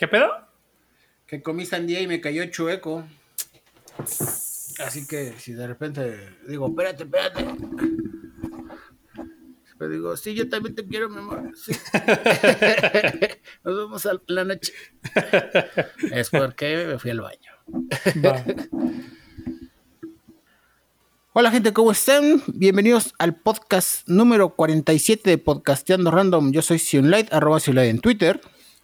[0.00, 0.30] ¿Qué pedo?
[1.26, 3.04] Que comí sandía y me cayó chueco.
[4.78, 7.44] Así que si de repente digo, espérate, espérate.
[9.78, 11.52] Pero digo, sí, yo también te quiero, mi amor.
[11.54, 11.72] Sí.
[13.62, 14.72] Nos vemos a la noche.
[16.12, 17.52] es porque me fui al baño.
[18.24, 18.42] Va.
[21.34, 22.42] Hola gente, ¿cómo están?
[22.46, 26.52] Bienvenidos al podcast número 47 de Podcasteando Random.
[26.52, 28.40] Yo soy Sionlight, arroba Sionlight en Twitter.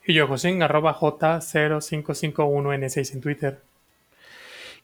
[0.07, 3.61] Y yo, José, arroba J0551N6 en Twitter.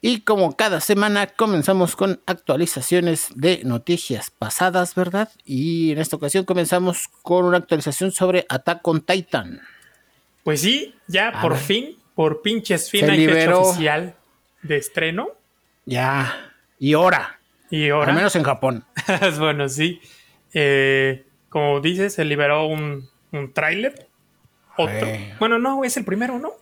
[0.05, 5.31] Y como cada semana comenzamos con actualizaciones de noticias pasadas, ¿verdad?
[5.45, 9.61] Y en esta ocasión comenzamos con una actualización sobre Attack on Titan.
[10.43, 11.61] Pues sí, ya A por ver.
[11.61, 14.17] fin, por pinches fin, hay fecha oficial
[14.63, 15.29] de estreno.
[15.87, 16.51] Ya.
[16.81, 17.39] Y hora.
[17.71, 18.85] Y ahora, Al menos en Japón.
[19.39, 20.01] bueno, sí.
[20.53, 24.09] Eh, como dices, se liberó un, un tráiler.
[24.77, 25.07] Otro.
[25.39, 26.53] Bueno, no, es el primero, ¿no?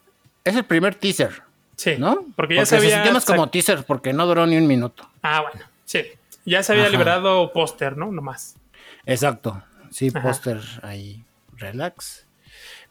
[0.44, 1.42] Es el primer teaser,
[1.76, 1.96] Sí.
[1.98, 2.24] ¿no?
[2.36, 3.12] Porque ya se se había.
[3.12, 5.08] sac- como teaser porque no duró ni un minuto.
[5.22, 6.02] Ah, bueno, sí.
[6.44, 6.92] Ya se había Ajá.
[6.92, 8.10] liberado póster, ¿no?
[8.10, 8.56] Nomás.
[9.06, 9.62] Exacto.
[9.90, 11.22] Sí, póster ahí.
[11.56, 12.26] Relax.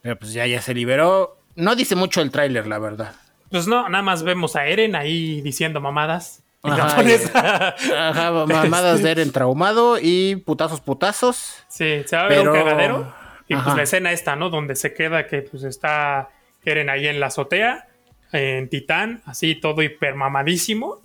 [0.02, 1.38] Pero pues ya, ya se liberó.
[1.56, 3.14] No dice mucho el tráiler, la verdad.
[3.50, 6.44] Pues no, nada más vemos a Eren ahí diciendo mamadas.
[6.62, 11.56] Ajá, mamadas de Eren traumado y putazos putazos.
[11.68, 13.14] Sí, se va a ver Pero- un cagadero.
[13.50, 13.66] Y Ajá.
[13.66, 14.50] pues la escena esta, ¿no?
[14.50, 16.30] Donde se queda que pues está
[16.64, 17.88] Eren ahí en la azotea,
[18.32, 21.02] en Titán, así todo hipermamadísimo,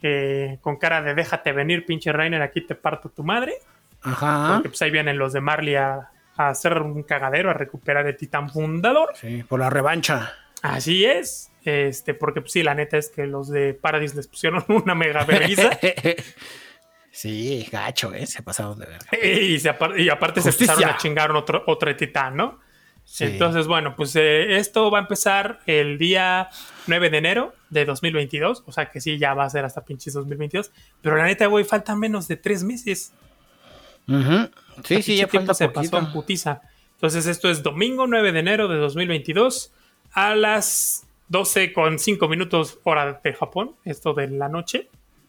[0.00, 3.54] eh, con cara de déjate venir, pinche Rainer, aquí te parto tu madre.
[4.00, 4.52] Ajá.
[4.54, 8.16] Porque pues ahí vienen los de Marley a, a hacer un cagadero, a recuperar el
[8.16, 9.10] Titán fundador.
[9.14, 10.32] Sí, por la revancha.
[10.62, 11.50] Así es.
[11.64, 15.24] Este, porque pues sí, la neta es que los de Paradis les pusieron una mega
[15.24, 15.70] beberiza.
[17.20, 18.26] sí, gacho, ¿eh?
[18.26, 19.06] Se pasaron de verga.
[19.22, 20.72] y, se y aparte se Justicia.
[20.74, 22.60] empezaron a chingar otro, otro titán, ¿no?
[23.04, 23.24] Sí.
[23.24, 26.50] Entonces, bueno, pues eh, esto va a empezar el día
[26.86, 28.64] 9 de enero de 2022.
[28.66, 30.70] O sea que sí, ya va a ser hasta pinches 2022.
[31.00, 33.12] Pero la neta, güey, faltan menos de tres meses.
[34.06, 34.50] Ujú.
[34.84, 35.90] Sí, El sí, ya falta se poquito.
[35.92, 36.60] pasó en putiza.
[36.96, 39.72] Entonces, esto es domingo 9 de enero de 2022
[40.12, 43.74] a las 12 con 5 minutos hora de Japón.
[43.84, 44.88] Esto de la noche.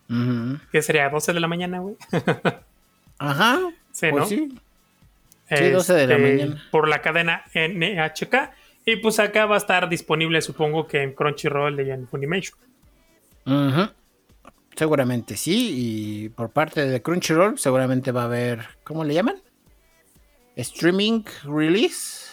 [0.10, 0.60] Ujú.
[0.72, 1.96] Que sería 12 de la mañana, güey.
[3.20, 3.60] Ajá.
[3.92, 4.26] Sí, pues ¿no?
[4.26, 4.50] sí.
[5.56, 6.64] Sí, 12 de la Este, mañana.
[6.72, 8.36] Por la cadena NHK.
[8.86, 12.58] Y pues acá va a estar disponible, supongo que en Crunchyroll y en Funimation.
[13.46, 13.90] Ujú.
[14.76, 15.74] Seguramente sí.
[15.76, 18.66] Y por parte de Crunchyroll, seguramente va a haber.
[18.84, 19.36] ¿Cómo le llaman?
[20.56, 22.28] Streaming release.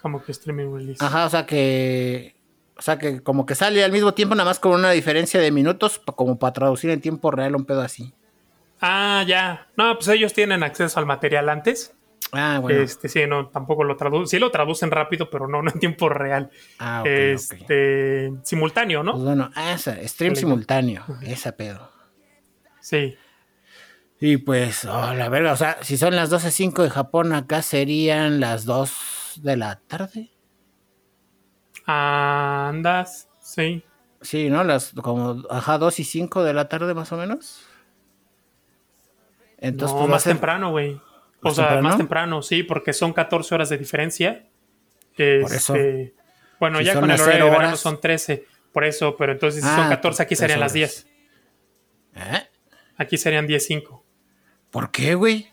[0.00, 1.04] Como que streaming release.
[1.04, 2.34] Ajá, o sea que.
[2.80, 5.50] O sea que como que sale al mismo tiempo, nada más con una diferencia de
[5.52, 8.14] minutos, como para traducir en tiempo real un pedo así.
[8.80, 9.68] Ah, ya.
[9.76, 11.94] No, pues ellos tienen acceso al material antes.
[12.32, 12.80] Ah, bueno.
[12.80, 14.28] Este, sí, no, tampoco lo traducen.
[14.28, 16.48] Sí lo traducen rápido, pero no, no en tiempo real.
[16.78, 17.10] Ah, ok, ok.
[17.10, 19.12] este, simultáneo, ¿no?
[19.12, 21.92] Pues bueno, ah, esa, stream simultáneo, esa pedo.
[22.80, 23.14] Sí.
[24.20, 28.40] Y pues, oh, la verga, o sea, si son las 12.05 de Japón, acá serían
[28.40, 30.30] las 2 de la tarde.
[32.68, 33.82] Andas, sí.
[34.20, 34.64] Sí, ¿no?
[34.64, 37.64] Las como, ajá, 2 y 5 de la tarde más o menos.
[39.58, 40.94] Entonces, no, pues más ser- temprano, güey.
[40.94, 41.00] O
[41.48, 41.88] ¿Más sea, temprano?
[41.88, 44.46] más temprano, sí, porque son 14 horas de diferencia.
[45.16, 45.74] Por eso.
[45.74, 46.14] Este,
[46.58, 47.80] Bueno, Si ya con el las horario de verano horas.
[47.80, 48.46] son 13.
[48.72, 50.74] Por eso, pero entonces si Ah, son 14, aquí serían las horas.
[50.74, 51.06] 10.
[52.16, 52.48] ¿Eh?
[52.96, 54.02] Aquí serían 10.5.
[54.70, 55.50] ¿Por qué, güey?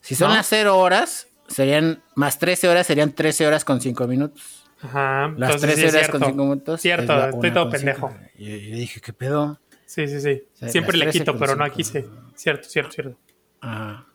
[0.00, 0.36] Si son ¿No?
[0.36, 4.64] las 0 horas, serían más 13 horas, serían 13 horas con 5 minutos.
[4.82, 5.28] Ajá.
[5.36, 6.18] Las entonces 13 sí es horas cierto.
[6.18, 6.80] con 5 minutos.
[6.80, 8.14] Cierto, es estoy todo pendejo.
[8.36, 9.60] Y yo, yo dije, ¿qué pedo?
[9.84, 10.42] Sí, sí, sí.
[10.68, 12.04] Siempre le 13 quito, pero no aquí sí.
[12.34, 13.18] Cierto, cierto, cierto.
[13.60, 14.06] Ajá.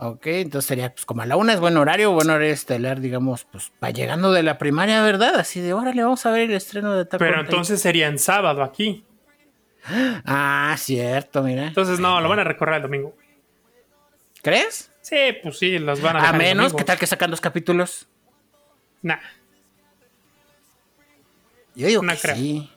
[0.00, 3.44] Ok, entonces sería pues como a la una es buen horario, buen horario estelar, digamos,
[3.46, 5.34] pues va llegando de la primaria, ¿verdad?
[5.34, 7.46] Así de, órale, vamos a ver el estreno de Attack Pero on Titan".
[7.46, 9.04] entonces sería en sábado aquí.
[10.24, 11.66] Ah, cierto, mira.
[11.66, 13.16] Entonces no, lo van a recorrer el domingo.
[14.40, 14.87] ¿Crees?
[15.08, 16.74] Sí, pues sí, los van a A dejar el menos.
[16.74, 18.06] ¿qué tal que sacan dos capítulos?
[19.02, 19.16] Nah,
[21.74, 22.36] Yo digo No que creo.
[22.36, 22.70] sí.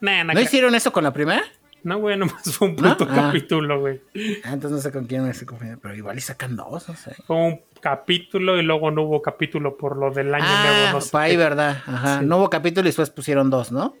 [0.00, 0.44] nah, nah, ¿No creo.
[0.44, 1.42] hicieron eso con la primera?
[1.84, 2.96] No, güey, nomás fue un ¿No?
[2.96, 3.14] puto Ah.
[3.32, 4.00] capítulo, güey.
[4.44, 6.94] Ah, entonces no sé con quién me estoy confundiendo, pero igual y sacan dos, no
[6.94, 7.14] sé.
[7.26, 10.92] Fue un capítulo y luego no hubo capítulo por lo del año Ah, nuevo.
[10.92, 11.36] No, sé ahí.
[11.36, 11.82] ¿verdad?
[11.86, 12.20] Ajá.
[12.20, 12.26] Sí.
[12.26, 13.96] No hubo capítulo y después pusieron dos, ¿no?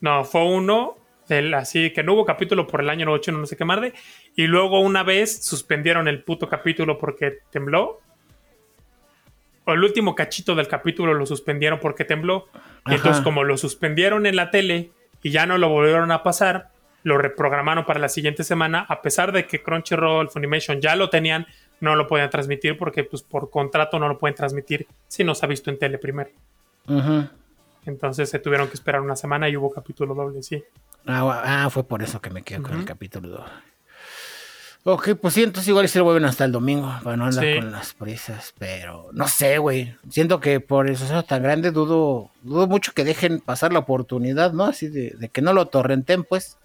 [0.00, 0.96] No, fue uno,
[1.28, 3.92] del, así que no hubo capítulo por el año nuevo chino, no sé qué marde.
[4.34, 8.00] Y luego una vez suspendieron el puto capítulo porque tembló.
[9.64, 12.48] O el último cachito del capítulo lo suspendieron porque tembló.
[12.86, 14.90] Y entonces, como lo suspendieron en la tele
[15.22, 16.70] y ya no lo volvieron a pasar,
[17.02, 21.46] lo reprogramaron para la siguiente semana, a pesar de que Crunchyroll, Funimation ya lo tenían
[21.80, 25.44] no lo podían transmitir porque pues por contrato no lo pueden transmitir si no se
[25.44, 26.30] ha visto en tele primero.
[27.84, 30.62] Entonces se tuvieron que esperar una semana y hubo capítulo doble, sí.
[31.06, 33.52] Ah, ah fue por eso que me quedo con el capítulo doble.
[34.84, 37.72] Ok, pues sí, entonces igual se lo vuelven hasta el domingo para no andar con
[37.72, 39.96] las prisas, pero no sé, güey.
[40.10, 44.52] Siento que por eso sea tan grande dudo, dudo mucho que dejen pasar la oportunidad,
[44.52, 44.64] ¿no?
[44.64, 46.56] Así de, de que no lo torrenten, pues.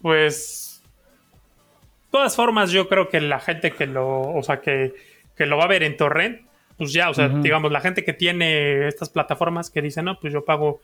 [0.00, 0.72] Pues
[2.12, 4.94] todas formas, yo creo que la gente que lo, o sea, que,
[5.38, 6.42] lo va a ver en torrent,
[6.76, 10.32] pues ya, o sea, digamos, la gente que tiene estas plataformas que dice, no, pues
[10.32, 10.80] yo pago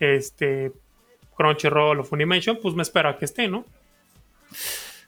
[0.00, 0.72] este
[1.36, 3.64] Crunchyroll o Funimation, pues me espero a que esté, ¿no?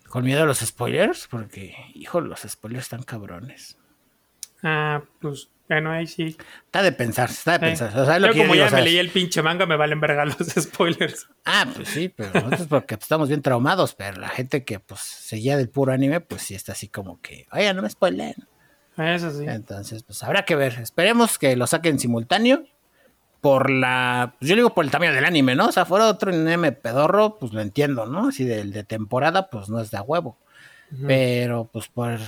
[0.08, 3.76] Con miedo a los spoilers, porque, hijo, los spoilers están cabrones.
[4.62, 6.36] Ah, pues bueno, ahí sí.
[6.66, 7.96] Está de pensar, está de pensar.
[7.96, 11.28] O sea, como ya me leí el pinche manga, me valen verga los spoilers.
[11.44, 15.56] Ah, pues sí, pero nosotros porque estamos bien traumados, pero la gente que pues seguía
[15.56, 18.34] del puro anime, pues sí está así como que, oye, no me spoilen.
[18.96, 19.44] Eso sí.
[19.46, 20.76] Entonces, pues habrá que ver.
[20.80, 22.64] Esperemos que lo saquen simultáneo.
[23.40, 24.34] Por la.
[24.38, 25.68] Pues yo digo por el tamaño del anime, ¿no?
[25.68, 28.28] O sea, fuera otro anime pedorro, pues lo entiendo, ¿no?
[28.28, 30.38] Así del de temporada, pues no es de a huevo.
[31.06, 32.18] Pero pues por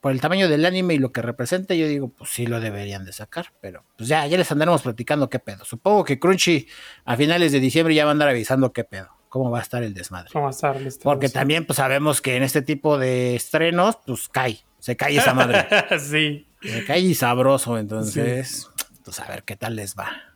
[0.00, 3.04] por el tamaño del anime y lo que representa, yo digo, pues sí lo deberían
[3.04, 5.64] de sacar, pero pues ya, ya les andaremos platicando qué pedo.
[5.64, 6.68] Supongo que Crunchy
[7.04, 9.82] a finales de diciembre ya va a andar avisando qué pedo, cómo va a estar
[9.82, 10.30] el desmadre.
[10.32, 13.98] ¿Cómo va a estar el Porque también pues sabemos que en este tipo de estrenos,
[14.06, 15.66] pues cae, se cae esa madre.
[15.98, 16.46] sí.
[16.62, 18.70] Se cae y sabroso, entonces,
[19.04, 20.27] pues a ver qué tal les va.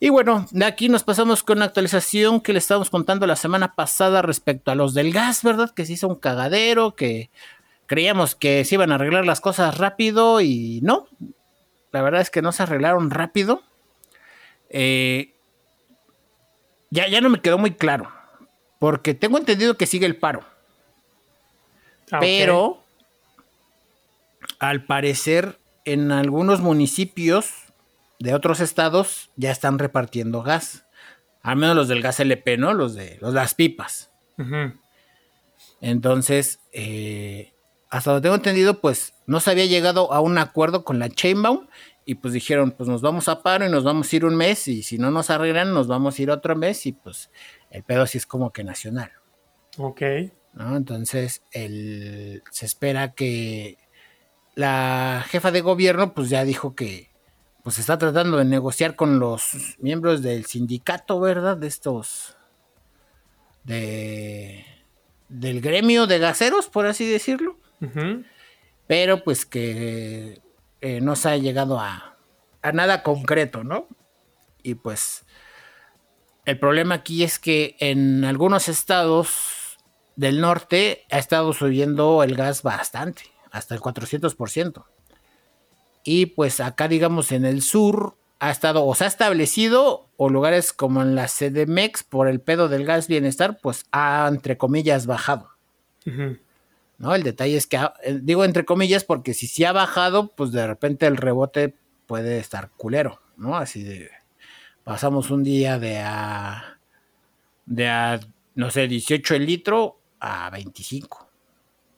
[0.00, 3.74] Y bueno, de aquí nos pasamos con una actualización que le estábamos contando la semana
[3.74, 5.70] pasada respecto a los del gas, ¿verdad?
[5.70, 7.30] Que se hizo un cagadero, que
[7.86, 11.08] creíamos que se iban a arreglar las cosas rápido y no.
[11.90, 13.62] La verdad es que no se arreglaron rápido.
[14.70, 15.34] Eh,
[16.90, 18.12] ya, ya no me quedó muy claro.
[18.78, 20.44] Porque tengo entendido que sigue el paro.
[22.12, 22.84] Ah, pero,
[24.60, 27.67] al parecer, en algunos municipios
[28.18, 30.86] de otros estados ya están repartiendo gas.
[31.42, 32.74] Al menos los del gas LP, ¿no?
[32.74, 34.10] Los de las pipas.
[35.80, 37.54] Entonces, eh,
[37.90, 41.68] hasta lo tengo entendido, pues no se había llegado a un acuerdo con la Chainbaum
[42.04, 44.66] y pues dijeron, pues nos vamos a paro y nos vamos a ir un mes
[44.68, 47.30] y si no nos arreglan nos vamos a ir otro mes y pues
[47.70, 49.12] el pedo sí es como que nacional.
[49.76, 50.02] Ok.
[50.54, 50.76] ¿no?
[50.76, 53.78] Entonces el, se espera que
[54.54, 57.07] la jefa de gobierno pues ya dijo que
[57.68, 61.56] pues está tratando de negociar con los miembros del sindicato, ¿verdad?
[61.56, 62.36] De estos
[63.64, 64.64] de
[65.28, 67.58] del gremio de gaseros, por así decirlo
[68.88, 70.40] pero pues que
[70.80, 72.16] eh, no se ha llegado a,
[72.62, 73.86] a nada concreto, ¿no?
[74.64, 75.24] Y pues
[76.44, 79.78] el problema aquí es que en algunos estados
[80.16, 84.84] del norte ha estado subiendo el gas bastante, hasta el 400%.
[86.04, 90.72] Y pues acá, digamos, en el sur ha estado o se ha establecido o lugares
[90.72, 95.50] como en la CDMEX por el pedo del gas bienestar, pues ha, entre comillas, bajado.
[96.98, 97.14] ¿no?
[97.14, 100.66] El detalle es que, eh, digo entre comillas, porque si sí ha bajado, pues de
[100.66, 101.74] repente el rebote
[102.06, 103.56] puede estar culero, ¿no?
[103.56, 104.10] Así de,
[104.84, 106.78] pasamos un día de a,
[107.66, 108.20] de a,
[108.54, 111.28] no sé, 18 el litro a 25.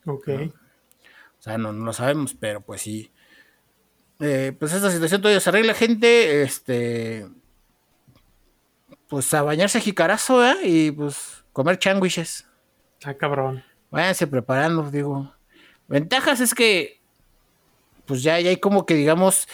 [0.06, 0.28] Ok.
[0.28, 3.10] O sea, no, lo sabemos, pero pues sí.
[4.20, 6.42] Eh, pues esta situación todavía se arregla, gente.
[6.42, 7.26] Este.
[9.08, 10.56] Pues a bañarse a jicarazo, ¿eh?
[10.62, 12.46] Y pues comer changuiches.
[13.04, 15.34] Ah, cabrón váyanse preparando, digo.
[15.88, 17.00] Ventajas es que,
[18.06, 19.48] pues ya, hay como que, digamos,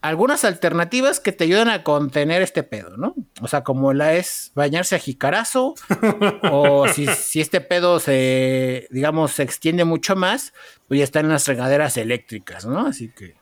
[0.00, 3.14] algunas alternativas que te ayudan a contener este pedo, ¿no?
[3.40, 5.74] O sea, como la es bañarse a jicarazo,
[6.50, 10.52] o si, este pedo se, digamos, se extiende mucho más,
[10.88, 12.86] pues ya están las regaderas eléctricas, ¿no?
[12.86, 13.34] Así que,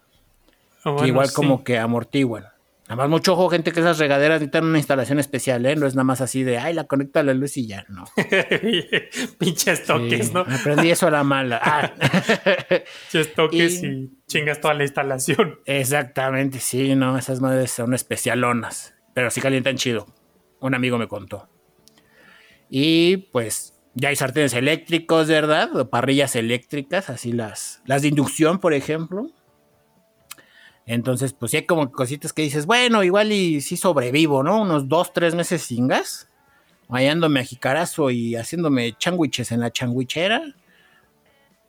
[0.85, 2.47] ah, igual como que amortiguan.
[2.91, 5.77] Nada más mucho ojo, gente, que esas regaderas necesitan una instalación especial, ¿eh?
[5.77, 8.03] No es nada más así de, ay, la conecta a la luz y ya, no.
[9.39, 10.41] Pinches toques, ¿no?
[10.41, 11.61] Aprendí eso a la mala.
[11.71, 11.93] Ah.
[13.13, 14.11] Pinches toques y...
[14.27, 15.61] chingas toda la instalación.
[15.67, 20.09] Exactamente, sí, no, esas madres son especialonas, pero sí calientan chido.
[20.59, 21.49] Un amigo me contó.
[22.69, 25.77] Y pues ya hay sartenes eléctricos, ¿verdad?
[25.77, 29.31] O parrillas eléctricas, así las, las de inducción, por ejemplo
[30.87, 34.63] entonces, pues sí hay como cositas que dices, bueno, igual y sí sobrevivo, ¿no?
[34.63, 36.29] Unos dos, tres meses sin gas,
[36.89, 40.43] hallándome a jicarazo y haciéndome changuiches en la changuichera.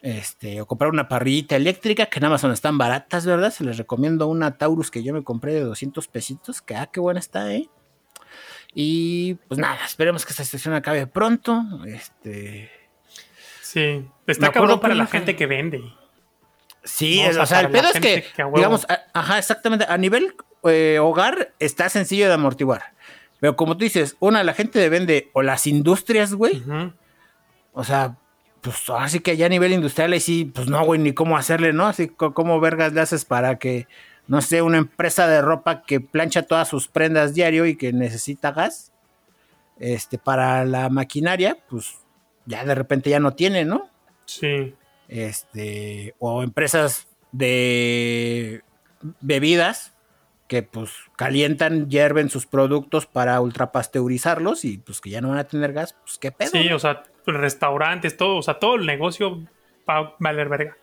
[0.02, 3.52] Este, o comprar una parrillita eléctrica, que en Amazon están baratas, ¿verdad?
[3.52, 7.00] Se les recomiendo una Taurus que yo me compré de 200 pesitos, que ah, qué
[7.00, 7.70] buena está, ¿eh?
[8.74, 11.64] Y pues nada, esperemos que esta situación acabe pronto.
[11.86, 12.72] Este.
[13.62, 15.84] Sí, está cabrón para la gente que vende.
[16.84, 21.90] Sí, o sea, el pedo es que, digamos, ajá, exactamente, a nivel eh, hogar está
[21.90, 22.94] sencillo de amortiguar.
[23.40, 26.64] Pero como tú dices, una, la gente vende o las industrias, güey.
[27.74, 28.18] O sea,
[28.62, 31.74] pues así que ya a nivel industrial, ahí sí, pues no, güey, ni cómo hacerle,
[31.74, 31.88] ¿no?
[31.88, 33.88] Así como vergas le haces para que,
[34.28, 38.52] no sé, una empresa de ropa que plancha todas sus prendas diario y que necesita
[38.52, 38.92] gas,
[39.80, 41.96] este, para la maquinaria, pues
[42.46, 43.90] ya de repente ya no tiene, ¿no?
[44.26, 44.76] Sí.
[45.12, 48.64] Este, o empresas de
[49.20, 49.94] bebidas
[50.48, 55.44] que pues calientan, hierven sus productos para ultrapasteurizarlos y pues que ya no van a
[55.44, 56.52] tener gas, pues qué pedo.
[56.52, 59.46] Sí, o sea, restaurantes, todo, o sea, todo el negocio
[59.90, 60.78] va a valer verga.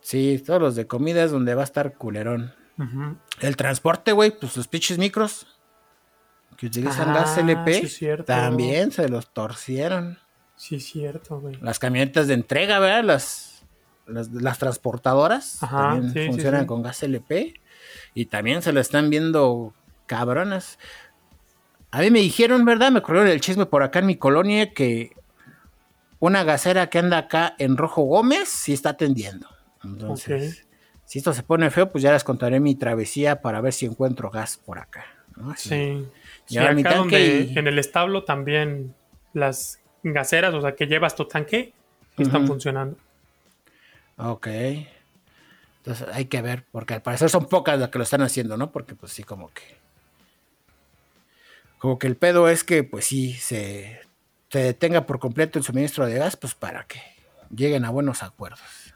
[0.00, 2.54] Sí, todos los de comidas donde va a estar culerón.
[3.40, 5.46] El transporte, güey, pues los pinches micros
[6.56, 10.18] que utilizan gas LP también se los torcieron.
[10.56, 11.56] Sí, es cierto, güey.
[11.60, 13.04] Las camionetas de entrega, ¿verdad?
[13.04, 13.53] Las,
[14.06, 17.54] las, transportadoras también funcionan con gas LP.
[18.14, 19.74] Y también se lo están viendo
[20.06, 20.78] cabronas.
[21.90, 22.92] A mí me dijeron, ¿verdad?
[22.92, 25.12] Me corrieron el chisme por acá en mi colonia que
[26.20, 29.48] una gasera que anda acá en Rojo Gómez sí está atendiendo.
[29.82, 30.66] Entonces,
[31.04, 34.30] si esto se pone feo, pues ya les contaré mi travesía para ver si encuentro
[34.30, 35.04] gas por acá.
[35.56, 36.06] Sí.
[36.48, 38.94] Y acá donde en el establo también
[39.32, 41.72] las gaseras, o sea, que llevas tu tanque,
[42.16, 42.96] están funcionando.
[44.16, 44.48] Ok.
[45.78, 48.72] Entonces hay que ver, porque al parecer son pocas las que lo están haciendo, ¿no?
[48.72, 49.76] Porque pues sí, como que...
[51.78, 54.00] Como que el pedo es que pues sí, se,
[54.48, 57.02] se detenga por completo el suministro de gas, pues para que
[57.54, 58.94] lleguen a buenos acuerdos.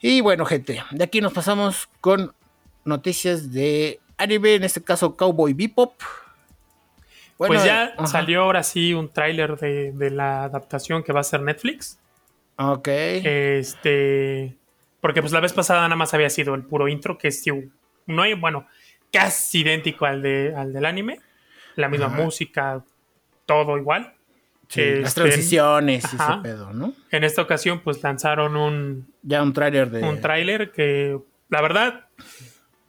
[0.00, 2.34] Y bueno, gente, de aquí nos pasamos con
[2.84, 5.94] noticias de anime, en este caso Cowboy Bebop.
[7.36, 11.42] pues ya salió ahora sí un tráiler de, de, la adaptación que va a ser
[11.42, 11.98] Netflix.
[12.60, 12.88] Ok.
[12.88, 14.56] Este.
[15.00, 17.42] Porque pues la vez pasada nada más había sido el puro intro, que es
[18.06, 18.66] no hay, bueno,
[19.10, 21.20] casi idéntico al, de, al del anime.
[21.76, 22.84] La misma música,
[23.46, 24.12] todo igual.
[24.68, 26.92] Sí, las este, transiciones y ese pedo, ¿no?
[27.10, 29.12] En esta ocasión, pues lanzaron un.
[29.22, 30.02] Ya un tráiler de.
[30.02, 32.08] Un tráiler que, la verdad,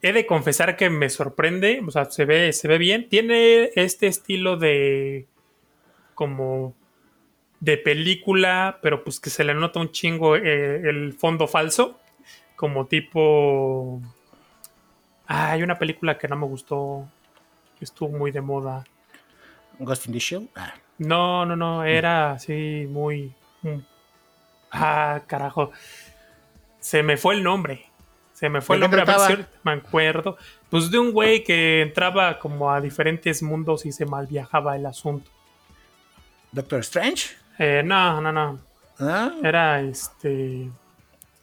[0.01, 1.81] he de confesar que me sorprende.
[1.87, 3.07] O sea, se ve, se ve bien.
[3.07, 5.27] Tiene este estilo de.
[6.13, 6.75] como
[7.61, 11.99] de película, pero pues que se le nota un chingo eh, el fondo falso,
[12.57, 14.01] como tipo...
[15.27, 17.07] Ah, hay una película que no me gustó,
[17.77, 18.83] que estuvo muy de moda.
[19.79, 20.49] Ghost in the Shell.
[20.55, 20.73] Ah.
[20.97, 23.33] No, no, no, era así muy...
[23.61, 23.79] Mm.
[24.71, 25.71] Ah, carajo.
[26.79, 27.85] Se me fue el nombre.
[28.33, 30.35] Se me fue el nombre, a ver si me acuerdo.
[30.69, 34.87] Pues de un güey que entraba como a diferentes mundos y se mal viajaba el
[34.87, 35.29] asunto.
[36.51, 37.41] Doctor Strange.
[37.63, 38.59] Eh, no, no, no.
[38.99, 39.33] ¿Ah?
[39.43, 40.67] Era este.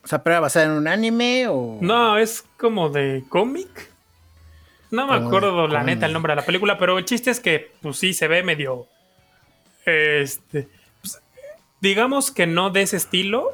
[0.03, 1.79] O sea, pero era basada en un anime o.
[1.81, 3.93] No, es como de cómic.
[4.91, 7.71] No me acuerdo la neta el nombre de la película, pero el chiste es que,
[7.83, 8.89] pues sí, se ve medio.
[9.87, 10.69] Este.
[11.01, 11.23] Pues,
[11.81, 13.53] digamos que no de ese estilo,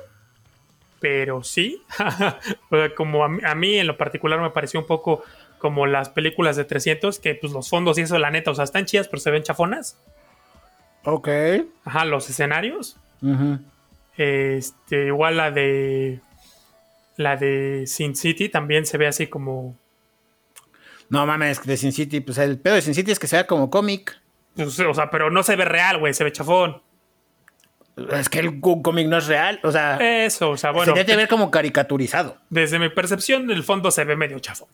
[1.01, 1.83] pero sí.
[2.97, 5.23] como a mí, en lo particular me pareció un poco
[5.59, 8.65] como las películas de 300, que pues los fondos y eso, la neta, o sea,
[8.65, 9.99] están chidas, pero se ven chafonas.
[11.05, 11.29] Ok.
[11.85, 12.97] Ajá, los escenarios.
[14.17, 16.21] Este, igual la de.
[17.17, 19.77] La de Sin City también se ve así como.
[21.09, 23.47] No mames, de Sin City, pues el pedo de Sin City es que se vea
[23.47, 24.21] como cómic.
[24.57, 26.83] Pues, o sea, pero no se ve real, güey, se ve chafón.
[28.13, 29.97] Es que el cómic no es real, o sea.
[30.25, 30.93] Eso, o sea, bueno.
[30.93, 32.39] Se debe ver como caricaturizado.
[32.51, 34.69] Desde mi percepción, el fondo se ve medio chafón.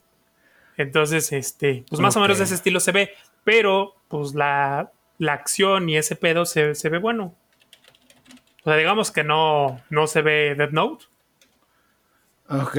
[0.78, 3.10] Entonces, este, pues más o menos de ese estilo se ve,
[3.44, 7.36] pero pues la, la acción y ese pedo se, ve bueno.
[8.62, 11.04] O sea, digamos que no, no se ve Dead Note.
[12.48, 12.78] Ok.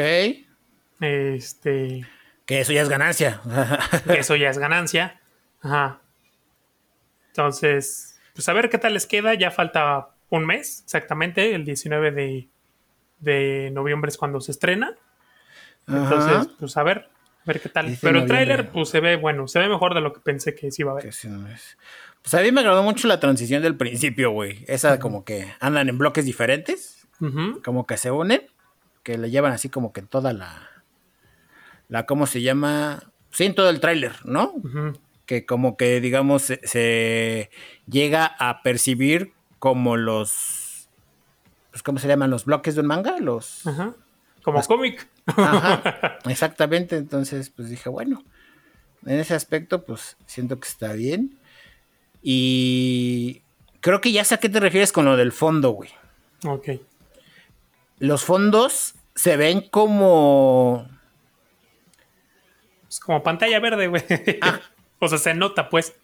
[1.00, 2.02] Este.
[2.46, 3.42] Que eso ya es ganancia.
[4.08, 5.22] que eso ya es ganancia.
[5.62, 6.02] Ajá.
[7.28, 9.36] Entonces, pues a ver qué tal les queda.
[9.36, 11.54] Ya falta un mes, exactamente.
[11.54, 12.50] El 19 de,
[13.20, 14.96] de noviembre es cuando se estrena.
[15.88, 17.10] Entonces, pues a ver,
[17.42, 17.96] a ver qué tal.
[18.02, 20.72] Pero el tráiler, pues se ve bueno, se ve mejor de lo que pensé que
[20.72, 21.14] sí iba a ver.
[22.22, 24.64] Pues a mí me agradó mucho la transición del principio, güey.
[24.68, 27.08] Esa como que andan en bloques diferentes,
[27.64, 28.44] como que se unen,
[29.04, 30.70] que le llevan así como que toda la,
[31.88, 33.04] la ¿cómo se llama?
[33.32, 34.54] Sí, en todo el tráiler, ¿no?
[35.26, 37.50] Que como que, digamos, se,
[37.88, 40.90] llega a percibir como los,
[41.72, 42.30] pues, ¿cómo se llaman?
[42.30, 43.64] Los bloques de un manga, los...
[44.44, 45.08] Como cómic.
[45.28, 46.98] Ajá, exactamente.
[46.98, 48.24] Entonces, pues dije, bueno,
[49.06, 51.38] en ese aspecto, pues siento que está bien.
[52.22, 53.42] Y
[53.80, 55.90] creo que ya sé a qué te refieres con lo del fondo, güey.
[56.46, 56.70] Ok.
[58.00, 60.88] Los fondos se ven como.
[62.90, 64.04] Es como pantalla verde, güey.
[64.42, 64.60] Ah.
[65.00, 65.96] o sea, se nota, pues.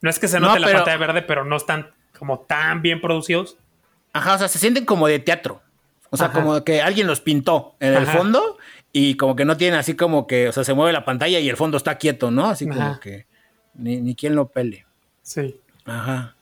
[0.00, 3.56] No es que se note la pantalla verde, pero no están como tan bien producidos.
[4.12, 5.60] Ajá, o sea, se sienten como de teatro.
[6.10, 8.56] O sea, como que alguien los pintó en el fondo
[8.92, 11.48] y como que no tienen así como que, o sea, se mueve la pantalla y
[11.48, 12.48] el fondo está quieto, ¿no?
[12.48, 13.26] Así como que
[13.74, 14.86] ni, ni quien lo pele.
[15.28, 15.60] Sí.
[15.84, 16.34] Ajá.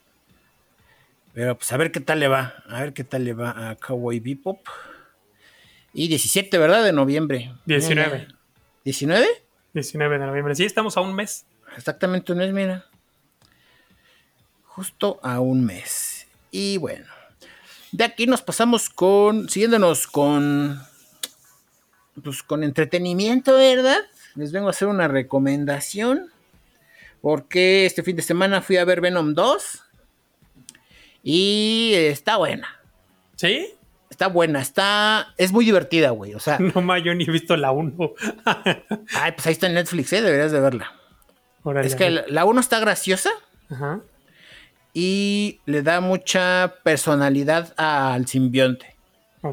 [1.35, 2.55] Pero pues a ver qué tal le va.
[2.69, 4.61] A ver qué tal le va a Cowboy Bebop.
[5.93, 6.85] Y 17, ¿verdad?
[6.85, 7.53] De noviembre.
[7.65, 8.29] 19.
[8.85, 9.27] ¿19?
[9.75, 10.55] 19 de noviembre.
[10.55, 11.47] Sí, estamos a un mes.
[11.77, 12.87] Exactamente un mes, mira.
[14.67, 16.29] Justo a un mes.
[16.53, 17.07] Y bueno.
[17.91, 19.49] De aquí nos pasamos con.
[19.49, 20.81] Siguiéndonos con.
[22.23, 23.99] Pues con entretenimiento, ¿verdad?
[24.37, 26.31] Les vengo a hacer una recomendación.
[27.27, 29.83] Porque este fin de semana fui a ver Venom 2.
[31.25, 32.69] Y está buena.
[33.35, 33.75] ¿Sí?
[34.09, 35.35] Está buena, está.
[35.37, 36.35] Es muy divertida, güey.
[36.35, 36.57] O sea.
[36.61, 37.97] No, ma, yo ni he visto la 1.
[38.45, 40.23] ay, pues ahí está en Netflix, ¿eh?
[40.23, 40.93] Deberías de verla.
[41.83, 43.31] es que la 1 está graciosa.
[43.71, 44.03] Ajá.
[44.95, 48.95] Y le da mucha personalidad al simbionte.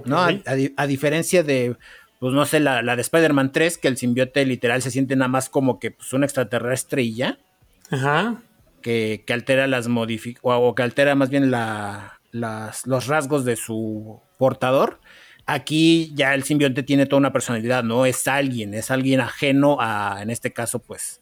[0.06, 0.20] ¿No?
[0.20, 1.76] A, diferencia de.
[2.20, 5.50] Pues no sé, la, de Spider-Man 3, que el simbionte literal se siente nada más
[5.50, 7.40] como que pues, un extraterrestre y ya.
[7.94, 8.42] Ajá.
[8.82, 10.60] Que, que altera las modificaciones.
[10.62, 15.00] O que altera más bien la, las, los rasgos de su portador.
[15.46, 20.20] Aquí ya el simbionte tiene toda una personalidad, no es alguien, es alguien ajeno a,
[20.22, 21.22] en este caso, pues.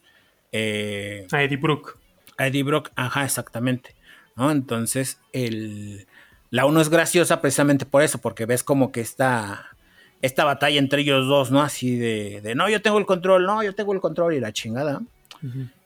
[0.51, 1.97] Eh, a Eddie Brook.
[2.37, 3.95] A Eddie Brook, ajá, exactamente.
[4.35, 4.51] ¿no?
[4.51, 6.07] Entonces, el,
[6.49, 9.75] la uno es graciosa precisamente por eso, porque ves como que esta,
[10.21, 11.61] esta batalla entre ellos dos, ¿no?
[11.61, 14.51] Así de, de, no, yo tengo el control, no, yo tengo el control y la
[14.51, 15.01] chingada.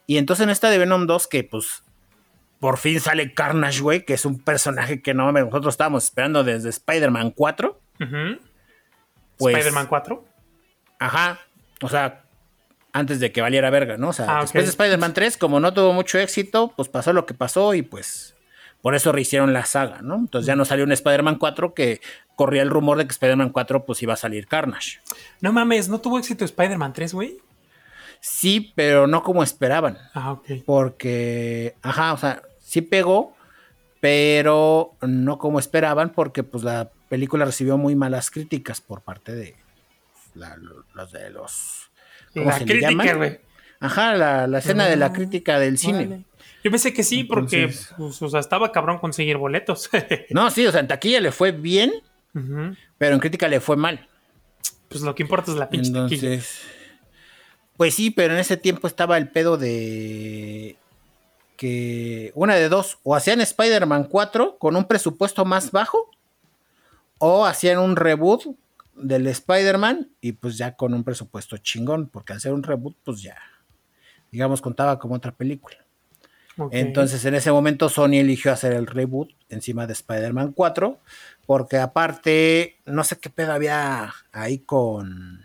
[0.07, 1.83] Y entonces en esta de Venom 2, que pues
[2.59, 6.69] por fin sale Carnage, güey, que es un personaje que no nosotros estábamos esperando desde
[6.69, 7.79] Spider-Man 4.
[9.37, 10.25] Pues, ¿Spider-Man 4?
[10.99, 11.39] Ajá.
[11.81, 12.23] O sea,
[12.93, 14.09] antes de que valiera verga, ¿no?
[14.09, 17.25] O sea, ah, después de Spider-Man 3, como no tuvo mucho éxito, pues pasó lo
[17.25, 18.35] que pasó y pues
[18.81, 20.15] por eso rehicieron la saga, ¿no?
[20.15, 22.01] Entonces ya no salió un Spider-Man 4 que
[22.35, 25.01] corría el rumor de que Spider-Man 4 pues iba a salir Carnage.
[25.41, 27.37] No mames, ¿no tuvo éxito Spider-Man 3, güey?
[28.19, 29.97] Sí, pero no como esperaban.
[30.13, 30.63] Ah, ok.
[30.65, 33.35] Porque, ajá, o sea, sí pegó,
[33.99, 39.55] pero no como esperaban porque pues la película recibió muy malas críticas por parte de
[40.93, 41.89] los de los...
[42.33, 43.39] ¿cómo la crítica, güey.
[43.79, 46.25] Ajá, la, escena de la crítica del cine.
[46.63, 49.89] Yo pensé que sí, porque pues, o sea, estaba cabrón conseguir boletos.
[50.31, 51.93] no, sí, o sea, en taquilla le fue bien,
[52.97, 54.07] pero en crítica le fue mal.
[54.89, 56.61] Pues lo que importa es la pinche Entonces,
[57.77, 60.77] pues sí, pero en ese tiempo estaba el pedo de
[61.57, 66.09] que una de dos, o hacían Spider-Man 4 con un presupuesto más bajo,
[67.17, 68.43] o hacían un reboot
[68.95, 73.21] del Spider-Man y pues ya con un presupuesto chingón, porque al ser un reboot, pues
[73.21, 73.37] ya,
[74.31, 75.77] digamos, contaba como otra película.
[76.71, 80.97] Entonces en ese momento Sony eligió hacer el reboot encima de Spider-Man 4,
[81.45, 85.43] porque aparte, no sé qué pedo había ahí con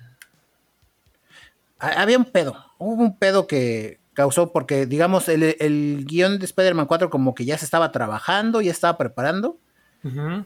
[1.81, 7.11] había un pedo, hubo un pedo que causó porque, digamos, el, guion de Spider-Man 4
[7.11, 9.59] como que ya se estaba trabajando, ya estaba preparando.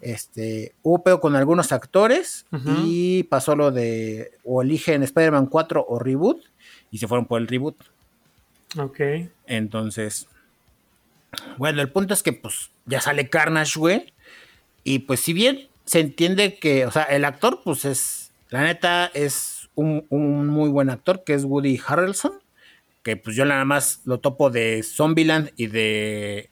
[0.00, 2.44] Este, hubo pedo con algunos actores
[2.84, 6.42] y pasó lo de o eligen Spider-Man 4 o reboot
[6.90, 7.76] y se fueron por el reboot.
[8.76, 9.00] Ok.
[9.46, 10.26] Entonces,
[11.56, 14.12] bueno, el punto es que pues ya sale Carnage, güey.
[14.82, 19.10] Y pues si bien se entiende que, o sea, el actor pues es, la neta
[19.14, 22.32] es un, muy buen actor que es Woody Harrelson,
[23.02, 26.50] que pues yo nada más lo topo de Zombieland y de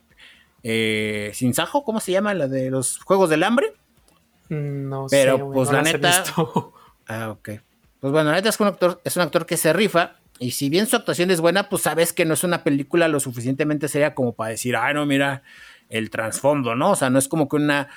[0.62, 2.34] eh, Sin Sajo, ¿cómo se llama?
[2.34, 3.72] La de los Juegos del Hambre.
[4.48, 6.24] Mm, no Pero sé, pues la neta...
[7.08, 7.50] Ah, ok.
[8.00, 10.16] Pues bueno, la neta es un, actor, es un actor que se rifa.
[10.38, 13.20] Y si bien su actuación es buena, pues sabes que no es una película lo
[13.20, 15.42] suficientemente seria como para decir, ay, no, mira
[15.88, 16.92] el trasfondo, ¿no?
[16.92, 17.88] O sea, no es como que una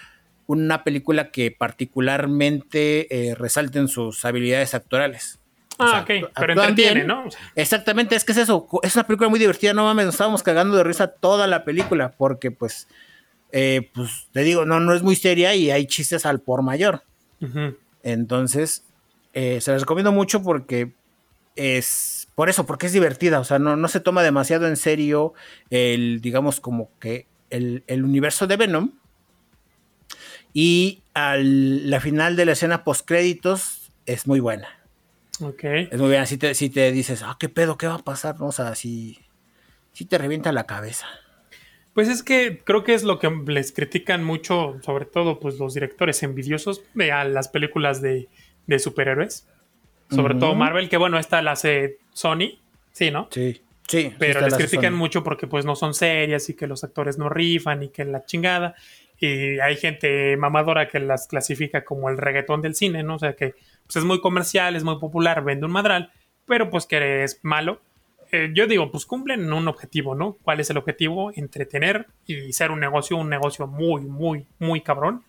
[0.48, 5.40] una película que particularmente eh, resalten sus habilidades actorales.
[5.78, 7.26] Ah, ok, pero entretiene, ¿no?
[7.56, 10.78] Exactamente, es que es eso, es una película muy divertida, no mames, nos estábamos cagando
[10.78, 12.88] de risa toda la película, porque pues,
[13.52, 17.04] eh, pues, te digo, no, no es muy seria y hay chistes al por mayor.
[18.04, 18.86] Entonces,
[19.34, 20.94] eh, se les recomiendo mucho porque
[21.58, 25.34] es, por eso, porque es divertida, o sea, no, no se toma demasiado en serio
[25.70, 28.92] el, digamos, como que el, el universo de Venom,
[30.56, 34.70] y al, la final de la escena post créditos es muy buena.
[35.42, 35.66] Ok.
[35.66, 36.26] Es muy buena.
[36.26, 38.48] Si te, te dices, ah, qué pedo, qué va a pasar, ¿no?
[38.48, 39.20] O sea, si,
[39.92, 41.08] si te revienta la cabeza.
[41.94, 45.74] Pues es que creo que es lo que les critican mucho, sobre todo pues los
[45.74, 48.30] directores envidiosos de a las películas de,
[48.66, 49.46] de superhéroes.
[50.10, 52.60] Sobre todo Marvel, que bueno, esta la hace Sony,
[52.94, 53.28] sí, ¿no?
[53.30, 53.62] Sí.
[53.88, 57.30] Sí, pero les critican mucho porque pues no son serias y que los actores no
[57.30, 58.74] rifan y que la chingada.
[59.20, 63.16] Y hay gente mamadora que las clasifica como el reggaetón del cine, ¿no?
[63.16, 66.12] O sea que pues, es muy comercial, es muy popular, vende un madral,
[66.46, 67.82] pero pues que es malo.
[68.32, 70.38] Eh, yo digo, pues cumplen un objetivo, ¿no?
[70.44, 71.32] ¿Cuál es el objetivo?
[71.36, 75.24] Entretener y ser un negocio, un negocio muy, muy, muy cabrón.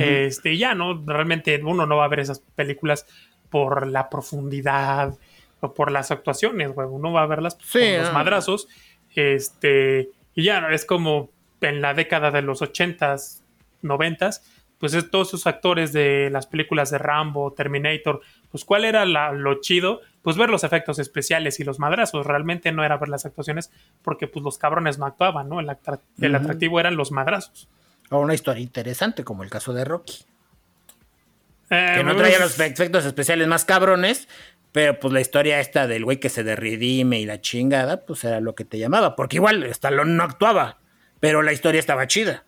[0.00, 1.00] Este, ya, ¿no?
[1.06, 3.06] Realmente uno no va a ver esas películas
[3.50, 5.16] por la profundidad
[5.60, 6.88] o por las actuaciones, güey.
[6.90, 8.66] Uno va a verlas por los madrazos.
[9.14, 11.30] Este, y ya, es como
[11.68, 13.40] en la década de los 80s,
[13.82, 14.40] 90s,
[14.78, 19.60] pues es todos esos actores de las películas de Rambo, Terminator, pues cuál era lo
[19.60, 23.70] chido, pues ver los efectos especiales y los madrazos, realmente no era ver las actuaciones
[24.02, 25.60] porque pues los cabrones no actuaban, ¿no?
[25.60, 25.70] El,
[26.34, 27.68] atractivo eran los madrazos.
[28.10, 30.24] O una historia interesante como el caso de Rocky.
[31.70, 34.28] Eh, que no traía pues, los efectos especiales más cabrones,
[34.72, 38.40] pero pues la historia esta del güey que se derridime y la chingada, pues era
[38.40, 40.78] lo que te llamaba, porque igual Stallone no actuaba,
[41.26, 42.44] pero la historia estaba chida.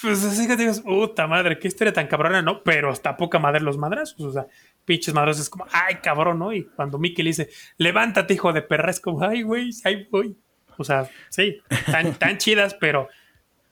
[0.00, 2.62] Pues así que digas, puta madre, qué historia tan cabrona, ¿no?
[2.62, 4.46] Pero hasta poca madre los madrazos, o sea,
[4.84, 6.52] pinches madrazos es como, ay, cabrón, ¿no?
[6.52, 10.36] Y cuando Mickey le dice, levántate, hijo de perra, es como, ay, güey, ahí voy.
[10.78, 13.08] O sea, sí, tan, tan chidas, pero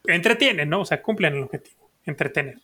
[0.04, 0.80] entretienen, ¿no?
[0.80, 2.58] O sea, cumplen el objetivo, entretener.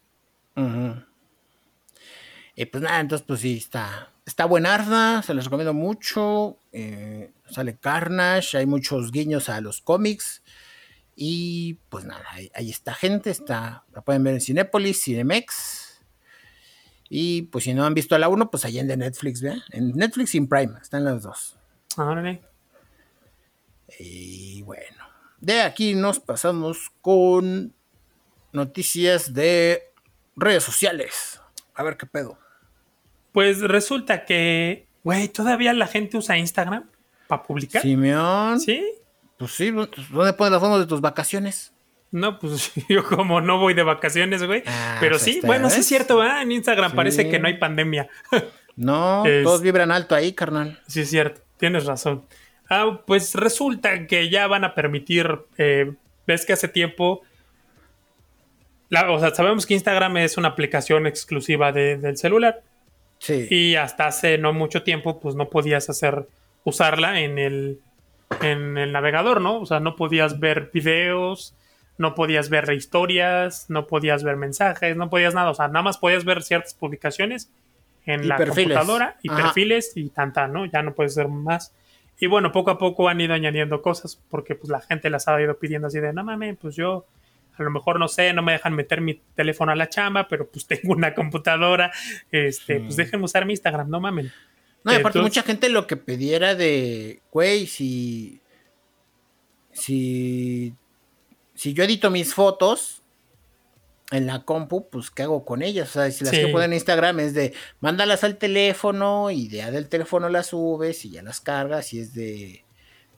[2.57, 6.59] Y pues nada, entonces pues sí, está, está buenarda, se les recomiendo mucho.
[6.73, 10.43] Eh, sale Carnage, hay muchos guiños a los cómics.
[11.19, 12.23] Y pues nada,
[12.55, 16.03] ahí, está gente, está, la pueden ver en Cinépolis, Cinemex.
[17.09, 19.63] Y pues si no han visto la 1, pues allá en de Netflix, ¿vean?
[19.71, 21.59] En Netflix y en Prime, están las dos.
[21.97, 22.43] Árale.
[23.99, 25.05] Y bueno,
[25.41, 27.73] de aquí nos pasamos con
[28.53, 29.85] noticias de
[30.35, 31.41] redes sociales.
[31.75, 32.39] A ver qué pedo.
[33.33, 36.91] Pues resulta que, güey, todavía la gente usa Instagram
[37.27, 37.81] para publicar.
[37.81, 38.61] Simeón.
[38.61, 38.85] Sí.
[39.39, 41.73] Pues sí, ¿dónde pones las fotos de tus vacaciones?
[42.11, 44.63] No, pues yo como no voy de vacaciones, güey.
[44.67, 46.43] Ah, pero pues sí, bueno, sí es cierto, ¿eh?
[46.43, 48.09] En Instagram parece que no hay pandemia.
[48.77, 50.81] no, todos vibran alto ahí, carnal.
[50.87, 52.25] Sí es cierto, tienes razón.
[52.69, 55.93] Ah, pues resulta que ya van a permitir, eh,
[56.27, 57.23] ves que hace tiempo,
[59.09, 62.63] o sea, sabemos que Instagram es una aplicación exclusiva del celular.
[63.19, 63.47] Sí.
[63.51, 66.29] Y hasta hace no mucho tiempo, pues no podías hacer,
[66.65, 67.81] usarla en el
[68.41, 69.61] en el navegador, ¿no?
[69.61, 71.55] O sea, no podías ver videos,
[71.99, 75.51] no podías ver historias, no podías ver mensajes, no podías nada.
[75.51, 77.51] O sea, nada más podías ver ciertas publicaciones
[78.05, 80.65] en la computadora y perfiles y tanta, ¿no?
[80.67, 81.75] Ya no puedes ver más.
[82.19, 85.41] Y bueno, poco a poco han ido añadiendo cosas porque pues la gente las ha
[85.41, 87.07] ido pidiendo así de, no mames, pues yo
[87.59, 90.47] a lo mejor no sé, no me dejan meter mi teléfono a la chamba, pero
[90.49, 91.91] pues tengo una computadora,
[92.31, 94.33] este, pues déjenme usar mi Instagram, no mames.
[94.87, 98.41] No, y aparte mucha gente lo que pidiera de, güey, si,
[99.73, 100.77] si,
[101.57, 103.03] si yo edito mis fotos
[104.13, 105.89] en la compu, pues ¿qué hago con ellas?
[105.89, 109.69] O sea, si las que ponen en Instagram es de, mándalas al teléfono y de
[109.73, 112.65] del teléfono las subes y ya las cargas y es de,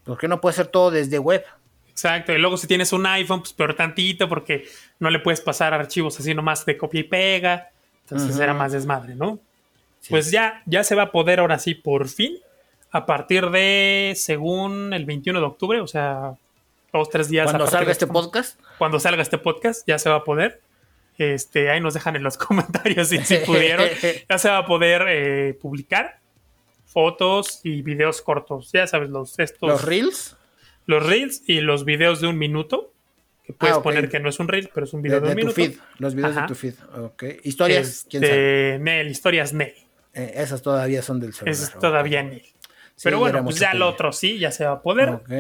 [0.04, 1.44] ¿por qué no puede ser todo desde web?
[1.90, 4.66] Exacto, y luego si tienes un iPhone, pues peor tantito porque
[5.00, 9.14] no le puedes pasar archivos así nomás de copia y pega, entonces era más desmadre,
[9.14, 9.38] ¿no?
[10.08, 12.38] Pues ya, ya se va a poder ahora sí, por fin,
[12.90, 16.34] a partir de, según el 21 de octubre, o sea,
[16.92, 17.44] dos, tres días.
[17.44, 18.60] Cuando salga este podcast.
[18.78, 20.60] Cuando salga este podcast, ya se va a poder.
[21.18, 23.86] Este, ahí nos dejan en los comentarios si, pudieron.
[24.28, 26.20] ya se va a poder eh, publicar
[26.86, 28.70] fotos y videos cortos.
[28.72, 29.68] Ya sabes, los estos.
[29.68, 30.36] ¿Los reels?
[30.86, 32.92] Los reels y los videos de un minuto.
[33.44, 35.34] Que puedes ah, poner que no es un reel, pero es un video de, un
[35.34, 35.54] minuto.
[35.54, 36.74] Feed, los videos de tu feed.
[36.98, 37.24] Ok.
[37.44, 38.06] Historias.
[38.08, 38.74] ¿quién sabe?
[38.74, 39.74] Este, Nel, historias Nel.
[40.14, 41.52] Eh, esas todavía son del celular.
[41.52, 42.42] Esas todavía ni.
[43.02, 45.10] Pero bueno, pues ya el otro sí, ya se va a poder.
[45.10, 45.30] Ok.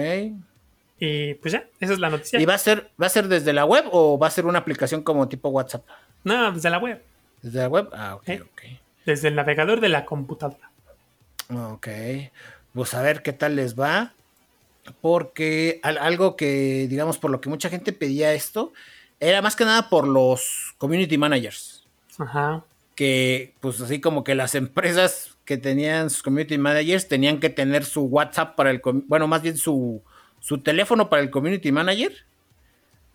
[1.00, 2.40] Y pues ya, esa es la noticia.
[2.40, 4.58] ¿Y va a ser, va a ser desde la web o va a ser una
[4.58, 5.84] aplicación como tipo WhatsApp?
[6.24, 7.02] No, desde la web.
[7.42, 7.88] ¿Desde la web?
[7.92, 8.62] Ah, ok, ok.
[9.06, 10.70] Desde el navegador de la computadora.
[11.52, 11.88] Ok.
[12.72, 14.12] Pues a ver qué tal les va.
[15.00, 18.72] Porque algo que, digamos, por lo que mucha gente pedía esto,
[19.20, 21.84] era más que nada por los community managers.
[22.18, 22.64] Ajá
[22.98, 27.84] que pues así como que las empresas que tenían sus community managers tenían que tener
[27.84, 30.02] su WhatsApp para el, bueno, más bien su,
[30.40, 32.12] su teléfono para el community manager,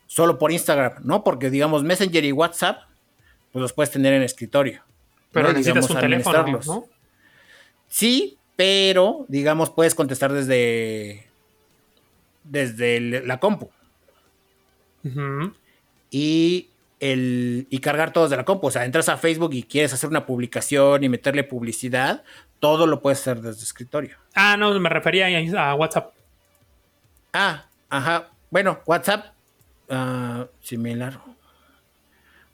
[0.07, 1.25] solo por Instagram, ¿no?
[1.25, 2.83] Porque digamos Messenger y WhatsApp,
[3.51, 4.83] pues los puedes tener en escritorio.
[5.33, 6.85] Pero necesitas un teléfono, ¿no?
[7.89, 11.27] Sí, pero digamos puedes contestar desde
[12.45, 13.69] desde la compu.
[16.09, 16.69] y,
[17.03, 18.67] el, y cargar todos de la compu.
[18.67, 22.23] O sea, entras a Facebook y quieres hacer una publicación y meterle publicidad,
[22.59, 24.17] todo lo puedes hacer desde escritorio.
[24.33, 26.13] Ah, no, me refería a WhatsApp.
[27.33, 28.31] Ah, ajá.
[28.49, 29.33] Bueno, WhatsApp,
[29.89, 31.19] uh, similar.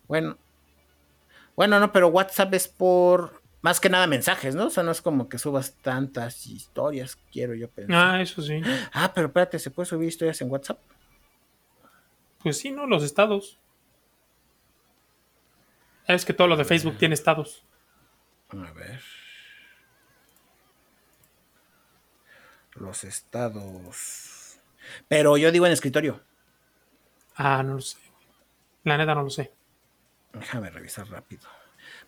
[0.08, 0.38] Bueno,
[1.56, 4.68] bueno, no, pero WhatsApp es por más que nada mensajes, ¿no?
[4.68, 8.16] O sea, no es como que subas tantas historias, quiero yo pensar.
[8.16, 8.62] Ah, eso sí.
[8.94, 10.80] Ah, pero espérate, ¿se puede subir historias en WhatsApp?
[12.42, 12.88] Pues sí, ¿no?
[12.88, 13.59] Los estados.
[16.16, 17.64] Es que todo lo de Facebook tiene estados.
[18.50, 19.00] A ver.
[22.74, 24.60] Los estados.
[25.08, 26.24] Pero yo digo en escritorio.
[27.36, 28.00] Ah, no lo sé.
[28.86, 29.52] La neta no lo sé.
[30.34, 31.44] Déjame revisar rápido.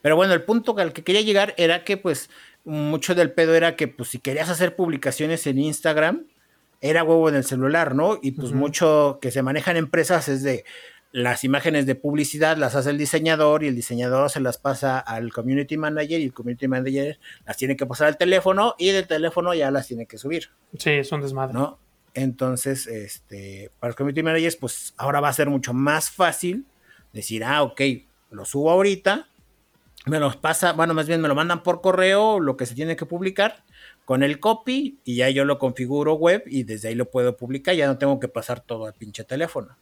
[0.01, 2.31] Pero bueno, el punto al que quería llegar era que pues
[2.63, 6.25] mucho del pedo era que pues si querías hacer publicaciones en Instagram,
[6.81, 8.17] era huevo en el celular, ¿no?
[8.19, 10.65] Y pues mucho que se manejan empresas es de
[11.11, 15.33] las imágenes de publicidad las hace el diseñador y el diseñador se las pasa al
[15.33, 19.53] community manager y el community manager las tiene que pasar al teléfono y del teléfono
[19.53, 20.49] ya las tiene que subir.
[20.77, 21.53] Sí, son desmadre.
[21.53, 21.79] ¿No?
[22.13, 26.65] Entonces, este, para los community managers, pues ahora va a ser mucho más fácil
[27.13, 27.81] decir, ah, ok,
[28.31, 29.27] lo subo ahorita,
[30.05, 32.95] me los pasa, bueno, más bien me lo mandan por correo, lo que se tiene
[32.95, 33.63] que publicar
[34.05, 37.75] con el copy y ya yo lo configuro web y desde ahí lo puedo publicar,
[37.75, 39.75] ya no tengo que pasar todo al pinche teléfono.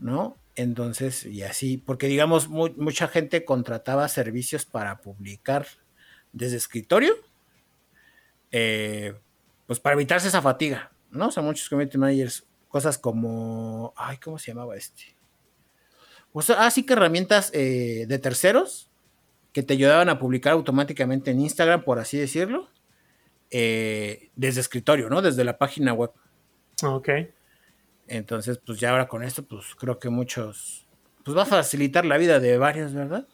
[0.00, 0.36] ¿No?
[0.56, 5.66] Entonces, y así, porque digamos, mucha gente contrataba servicios para publicar
[6.32, 7.14] desde escritorio,
[8.50, 9.14] eh,
[9.66, 11.28] pues para evitarse esa fatiga, ¿no?
[11.28, 15.16] O sea, muchos community managers, cosas como, ay, ¿cómo se llamaba este?
[16.32, 18.90] Pues así que herramientas eh, de terceros
[19.52, 22.68] que te ayudaban a publicar automáticamente en Instagram, por así decirlo,
[23.50, 25.22] eh, desde escritorio, ¿no?
[25.22, 26.10] Desde la página web.
[26.84, 27.08] Ok.
[28.10, 30.84] Entonces, pues ya ahora con esto, pues creo que muchos,
[31.22, 33.24] pues va a facilitar la vida de varios, ¿verdad?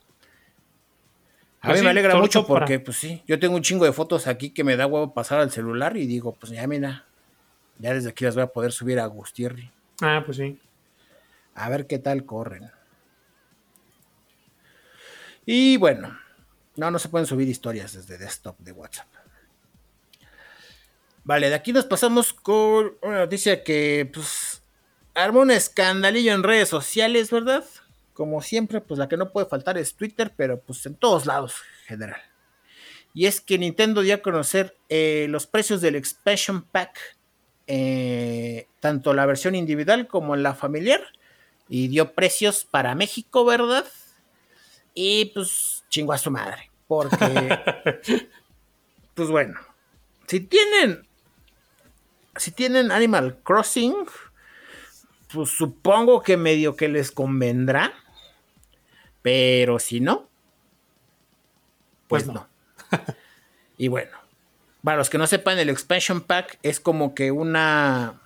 [1.63, 4.27] A pues mí me alegra mucho porque, pues sí, yo tengo un chingo de fotos
[4.27, 7.07] aquí que me da huevo pasar al celular y digo, pues ya mira,
[7.79, 9.73] ya desde aquí las voy a poder subir a Gustierri.
[10.03, 10.61] Ah, pues sí.
[11.55, 12.71] A ver qué tal corren.
[15.47, 16.19] Y bueno,
[16.77, 19.09] no, no se pueden subir historias desde desktop de WhatsApp.
[21.25, 24.56] Vale, de aquí nos pasamos con una noticia que pues
[25.17, 27.65] armó un escandalillo en redes sociales, ¿verdad?
[28.13, 31.55] Como siempre, pues la que no puede faltar es Twitter, pero pues en todos lados
[31.81, 32.21] en general.
[33.15, 37.17] Y es que Nintendo dio a conocer eh, los precios del Expansion Pack,
[37.67, 41.01] eh, tanto la versión individual como la familiar,
[41.69, 43.87] y dio precios para México, ¿verdad?
[44.93, 46.71] Y pues chingo a su madre.
[46.87, 47.17] Porque,
[49.15, 49.59] pues bueno,
[50.27, 51.07] si tienen,
[52.37, 53.95] si tienen Animal Crossing,
[55.33, 57.95] pues supongo que medio que les convendrá.
[59.23, 60.29] Pero si no,
[62.07, 62.49] pues, pues no.
[63.79, 64.17] y bueno,
[64.83, 68.21] para los que no sepan, el Expansion Pack es como que una.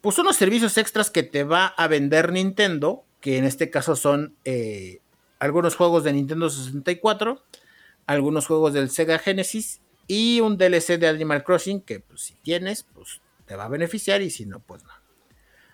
[0.00, 4.36] Pues unos servicios extras que te va a vender Nintendo, que en este caso son
[4.44, 5.00] eh,
[5.38, 7.42] algunos juegos de Nintendo 64,
[8.06, 12.82] algunos juegos del Sega Genesis y un DLC de Animal Crossing que pues, si tienes,
[12.82, 15.01] pues te va a beneficiar y si no, pues no.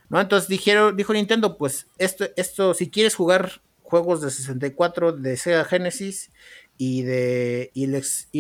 [0.09, 0.21] ¿No?
[0.21, 5.65] Entonces dijeron, dijo Nintendo, pues esto, esto, si quieres jugar juegos de 64 de Sega
[5.65, 6.31] Genesis
[6.77, 7.85] y, de, y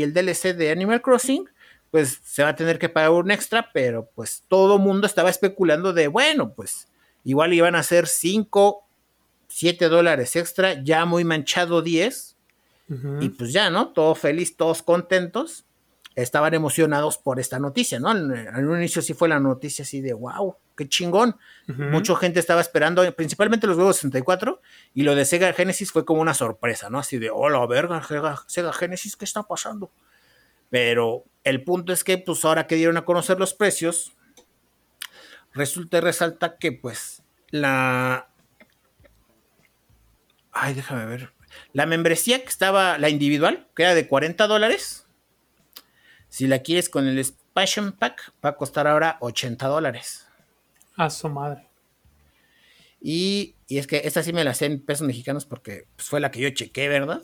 [0.02, 1.48] el, DLC de Animal Crossing,
[1.90, 5.92] pues se va a tener que pagar un extra, pero pues todo mundo estaba especulando
[5.92, 6.88] de, bueno, pues
[7.24, 8.88] igual iban a ser 5
[9.48, 12.36] 7 dólares extra, ya muy manchado 10.
[13.20, 13.88] Y pues ya, ¿no?
[13.88, 15.66] Todos feliz, todos contentos.
[16.22, 18.10] Estaban emocionados por esta noticia, ¿no?
[18.10, 21.36] En, un inicio sí fue la noticia así de, wow, qué chingón.
[21.66, 24.60] Mucha gente estaba esperando, principalmente los juegos 64,
[24.94, 26.98] y lo de Sega Genesis fue como una sorpresa, ¿no?
[26.98, 29.92] Así de, hola, verga, Sega, Sega Genesis, ¿qué está pasando?
[30.70, 34.12] Pero el punto es que, pues ahora que dieron a conocer los precios,
[35.52, 38.28] resulta y resalta que, pues, la,
[40.60, 41.32] Ay, déjame ver.
[41.72, 45.06] La membresía que estaba, la individual, que era de 40 dólares.
[46.28, 50.26] Si la quieres con el Expansion Pack, va a costar ahora 80 dólares.
[50.96, 51.66] A su madre.
[53.00, 56.30] Y, es que esta sí me la sé en pesos mexicanos porque pues, fue la
[56.30, 57.22] que yo chequé, ¿verdad?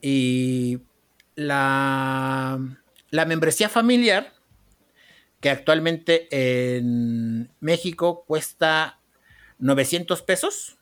[0.00, 0.80] Y
[1.34, 2.58] la,
[3.10, 4.32] la membresía familiar,
[5.40, 8.98] que actualmente en México cuesta
[9.58, 10.78] 900 pesos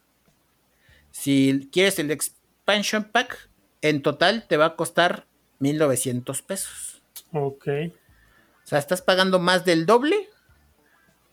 [1.16, 3.48] si quieres el expansion pack,
[3.80, 5.25] en total te va a costar
[5.58, 7.02] 1900 pesos.
[7.32, 7.68] Ok.
[7.68, 10.28] O sea, estás pagando más del doble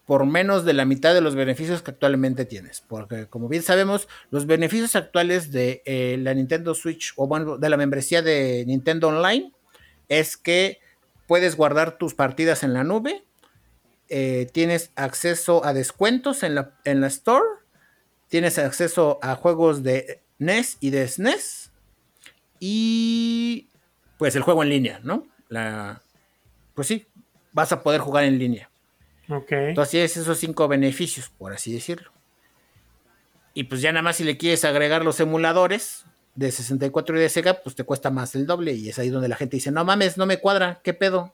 [0.06, 2.82] por menos de la mitad de los beneficios que actualmente tienes.
[2.82, 7.70] Porque como bien sabemos, los beneficios actuales de eh, la Nintendo Switch o bueno, de
[7.70, 9.52] la membresía de Nintendo Online
[10.10, 10.80] es que
[11.28, 13.24] puedes guardar tus partidas en la nube,
[14.10, 17.46] eh, tienes acceso a descuentos en la, en la store,
[18.28, 21.72] tienes acceso a juegos de NES y de SNES
[22.60, 23.70] y
[24.24, 25.28] pues el juego en línea, ¿no?
[25.50, 26.02] La,
[26.76, 27.08] pues sí,
[27.52, 28.70] vas a poder jugar en línea.
[29.28, 29.52] Ok.
[29.52, 32.10] Entonces esos cinco beneficios, por así decirlo.
[33.54, 36.06] Y pues ya nada más si le quieres agregar los emuladores
[36.36, 38.72] de 64 y de Sega, pues te cuesta más el doble.
[38.72, 41.34] Y es ahí donde la gente dice, no mames, no me cuadra, ¿qué pedo?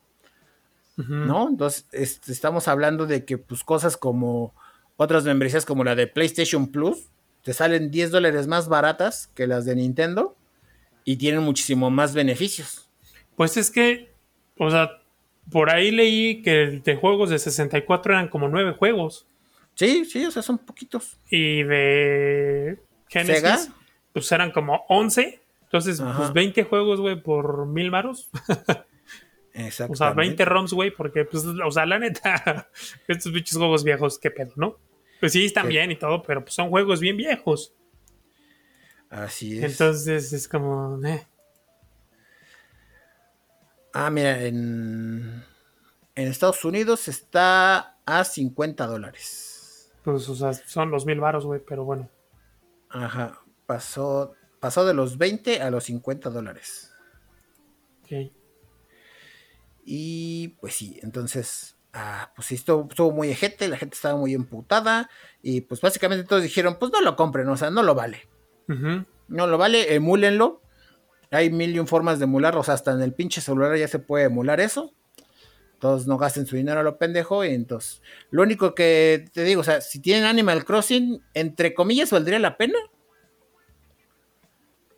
[0.97, 1.47] ¿No?
[1.47, 4.55] Entonces estamos hablando de que pues cosas como
[4.97, 7.11] otras membresías como la de PlayStation Plus,
[7.43, 10.35] te salen 10 dólares más baratas que las de Nintendo
[11.09, 12.87] y tienen muchísimo más beneficios.
[13.35, 14.13] Pues es que,
[14.59, 15.01] o sea,
[15.51, 19.25] por ahí leí que de juegos de 64 eran como 9 juegos.
[19.73, 21.17] Sí, sí, o sea, son poquitos.
[21.31, 23.71] Y de Genesis,
[24.13, 25.41] pues eran como 11.
[25.63, 28.29] Entonces, pues 20 juegos, güey, por mil maros.
[29.55, 29.93] Exacto.
[29.93, 32.69] O sea, 20 ROMs, güey, porque, pues, o sea, la neta,
[33.07, 34.77] estos bichos juegos viejos, qué pedo, ¿no?
[35.19, 37.73] Pues sí, están bien y todo, pero pues son juegos bien viejos.
[39.09, 39.71] Así es.
[39.71, 40.99] Entonces es como.
[41.05, 41.25] Eh.
[43.93, 45.43] Ah, mira, en,
[46.15, 49.91] en Estados Unidos está a 50 dólares.
[50.03, 52.09] Pues, o sea, son los mil varos, güey, pero bueno.
[52.89, 56.91] Ajá, pasó, pasó de los 20 a los 50 dólares.
[58.03, 58.31] Ok.
[59.85, 64.35] Y pues sí, entonces, ah, pues sí, estuvo, estuvo muy ejete, la gente estaba muy
[64.35, 65.09] emputada
[65.41, 68.27] y pues básicamente todos dijeron, pues no lo compren, o sea, no lo vale.
[69.27, 70.61] No lo vale, emúlenlo.
[71.31, 73.87] Hay mil y un formas de emularlo, o sea, hasta en el pinche celular ya
[73.87, 74.93] se puede emular eso.
[75.79, 77.45] Todos no gasten su dinero a lo pendejo.
[77.45, 78.01] Y entonces,
[78.31, 82.57] lo único que te digo, o sea, si tienen Animal Crossing, entre comillas, valdría la
[82.57, 82.79] pena.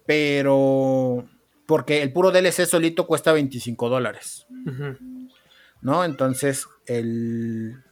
[0.06, 1.30] Pero,
[1.66, 4.48] porque el puro DLC solito cuesta 25 dólares.
[5.82, 6.04] ¿No?
[6.04, 7.84] Entonces, el.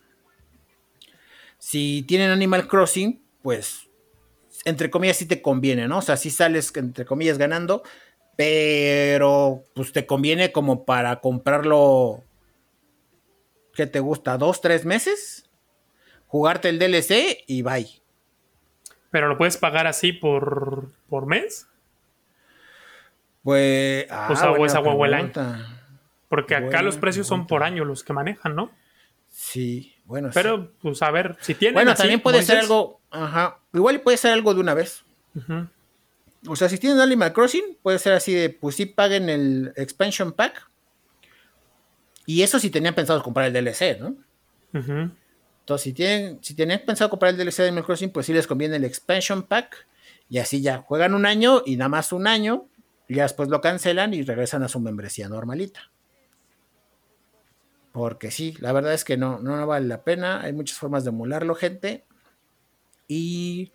[1.57, 3.88] Si tienen Animal Crossing, pues
[4.65, 5.99] entre comillas, sí te conviene, ¿no?
[5.99, 7.83] O sea, sí sales, entre comillas, ganando,
[8.35, 12.23] pero pues te conviene como para comprarlo,
[13.73, 14.37] ¿qué te gusta?
[14.37, 15.49] ¿Dos, tres meses?
[16.27, 17.87] Jugarte el DLC y bye.
[19.11, 21.67] ¿Pero lo puedes pagar así por, por mes?
[23.43, 24.05] Pues...
[24.11, 24.95] Ah, o sea, o es agua
[26.27, 28.71] Porque acá los precios son por año los que manejan, ¿no?
[29.29, 30.29] Sí, bueno.
[30.33, 31.75] Pero, pues a ver, si tienen.
[31.75, 32.98] Bueno, también puede ser algo.
[33.11, 33.59] Ajá.
[33.73, 35.03] Igual puede ser algo de una vez.
[36.47, 40.31] O sea, si tienen Animal Crossing, puede ser así de, pues sí paguen el expansion
[40.31, 40.69] pack.
[42.25, 44.15] Y eso si tenían pensado comprar el DLC, ¿no?
[44.71, 48.47] Entonces, si tienen, si tenían pensado comprar el DLC de Animal Crossing, pues sí les
[48.47, 49.87] conviene el expansion pack.
[50.29, 52.67] Y así ya juegan un año y nada más un año.
[53.07, 55.91] Y ya después lo cancelan y regresan a su membresía normalita.
[57.91, 60.41] Porque sí, la verdad es que no, no, vale la pena.
[60.41, 62.05] Hay muchas formas de emularlo, gente.
[63.09, 63.73] Y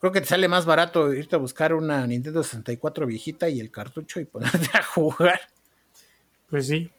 [0.00, 3.70] creo que te sale más barato irte a buscar una Nintendo 64 viejita y el
[3.70, 5.40] cartucho y ponerte a jugar.
[6.48, 6.90] Pues sí.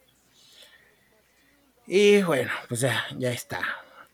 [1.86, 3.60] Y bueno, pues ya, ya está.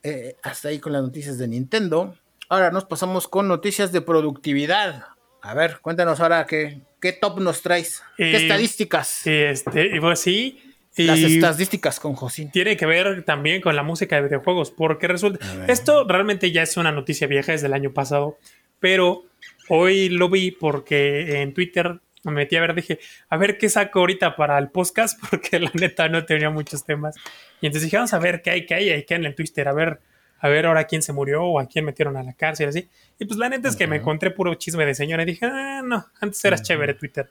[0.03, 2.16] Eh, hasta ahí con las noticias de Nintendo.
[2.49, 5.05] Ahora nos pasamos con noticias de productividad.
[5.42, 8.03] A ver, cuéntanos ahora qué, qué top nos traes.
[8.16, 9.27] ¿Qué eh, estadísticas?
[9.27, 12.50] Este, y pues sí, las estadísticas con Josín.
[12.50, 15.44] Tiene que ver también con la música de videojuegos, porque resulta.
[15.68, 18.38] Esto realmente ya es una noticia vieja, es del año pasado,
[18.79, 19.24] pero
[19.68, 22.98] hoy lo vi porque en Twitter me metí a ver, dije,
[23.29, 27.16] a ver qué saco ahorita para el podcast, porque la neta no tenía muchos temas.
[27.61, 29.68] Y entonces dije, vamos a ver qué hay, qué hay, qué hay en el Twitter,
[29.68, 30.00] a ver,
[30.38, 32.88] a ver ahora quién se murió o a quién metieron a la cárcel, así.
[33.18, 35.83] Y pues la neta es que me encontré puro chisme de señora y dije, ah,
[35.85, 37.29] no, antes era chévere Twitter.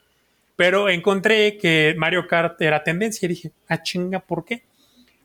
[0.59, 4.65] Pero encontré que Mario Kart era tendencia y dije, ah, chinga, ¿por qué?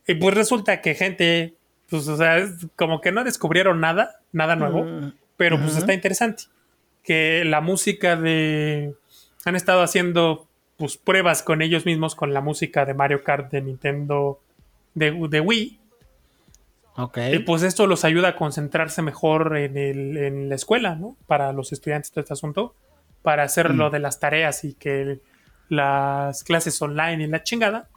[0.07, 1.55] Y pues resulta que gente,
[1.91, 6.45] pues, o sea, como que no descubrieron nada, nada nuevo, mm, pero pues está interesante.
[7.03, 8.95] Que la música de.
[9.45, 10.47] Han estado haciendo,
[10.77, 14.39] pues, pruebas con ellos mismos con la música de Mario Kart de Nintendo
[14.95, 15.81] de, de Wii.
[16.95, 17.19] Ok.
[17.33, 21.17] Y pues esto los ayuda a concentrarse mejor en, el, en la escuela, ¿no?
[21.27, 22.77] Para los estudiantes de este asunto
[23.25, 23.93] para hacer lo mm.
[23.93, 25.19] de las tareas y que
[25.77, 27.89] las clases online y la chingada.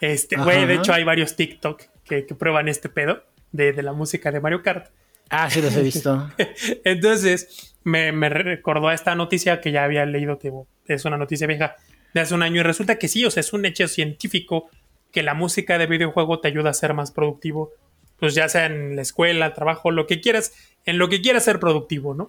[0.00, 4.40] Este, güey, de hecho hay varios TikTok que, prueban este pedo de, la música de
[4.40, 4.90] Mario Kart.
[5.30, 6.30] Ah, sí los he visto.
[6.84, 10.38] Entonces, me, recordó a esta noticia que ya había leído,
[10.86, 11.76] es una noticia vieja
[12.14, 14.70] de hace un año, y resulta que sí, o sea, es un hecho científico
[15.12, 17.72] que la música de videojuego te ayuda a ser más productivo
[18.18, 20.52] pues ya sea en la escuela, trabajo, lo que quieras,
[20.84, 22.28] en lo que quieras ser productivo, ¿no?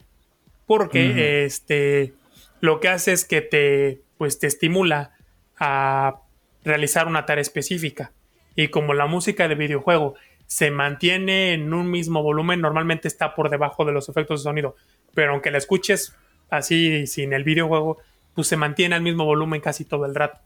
[0.66, 2.14] Porque este,
[2.62, 5.14] lo que hace es que te, pues te estimula
[5.58, 6.22] a
[6.64, 8.12] realizar una tarea específica.
[8.56, 13.50] Y como la música de videojuego se mantiene en un mismo volumen, normalmente está por
[13.50, 14.76] debajo de los efectos de sonido.
[15.14, 16.16] Pero aunque la escuches
[16.50, 17.98] así sin el videojuego,
[18.34, 20.40] pues se mantiene al mismo volumen casi todo el rato.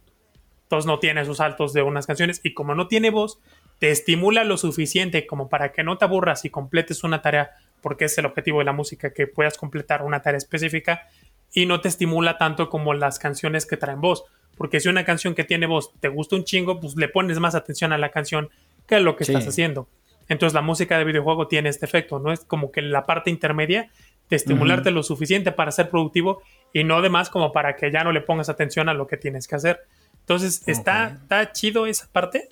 [0.63, 3.39] Entonces no tiene esos saltos de unas canciones y como no tiene voz,
[3.79, 7.51] te estimula lo suficiente como para que no te aburras y completes una tarea,
[7.81, 11.07] porque es el objetivo de la música, que puedas completar una tarea específica
[11.53, 14.23] y no te estimula tanto como las canciones que traen voz.
[14.57, 17.55] Porque si una canción que tiene voz te gusta un chingo, pues le pones más
[17.55, 18.49] atención a la canción
[18.87, 19.87] que a lo que estás haciendo.
[20.29, 22.31] Entonces la música de videojuego tiene este efecto, ¿no?
[22.31, 23.89] Es como que la parte intermedia
[24.29, 26.41] de estimularte lo suficiente para ser productivo
[26.71, 29.17] y no de más como para que ya no le pongas atención a lo que
[29.17, 29.81] tienes que hacer.
[30.21, 32.47] Entonces está, está chido esa parte.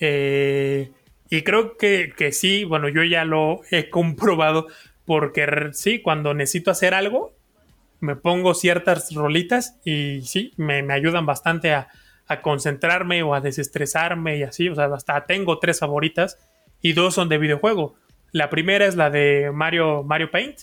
[0.00, 0.90] Eh,
[1.28, 4.66] y creo que, que, sí, bueno, yo ya lo he comprobado
[5.04, 7.32] porque sí, cuando necesito hacer algo,
[8.00, 11.88] me pongo ciertas rolitas y sí, me, me ayudan bastante a,
[12.26, 14.68] a, concentrarme o a desestresarme y así.
[14.68, 16.38] O sea, hasta tengo tres favoritas
[16.80, 17.94] y dos son de videojuego.
[18.32, 20.60] La primera es la de Mario, Mario Paint.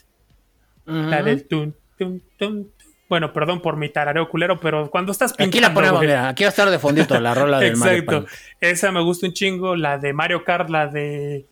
[0.85, 2.71] La del tun, tun, tun,
[3.09, 5.49] bueno, perdón por mi tarareo culero, pero cuando estás pintando...
[5.49, 8.25] Aquí la ponemos, mira, aquí va a estar de fondito la rola del Mario Exacto.
[8.61, 9.75] Esa me gusta un chingo.
[9.75, 11.45] La de Mario Kart, la de...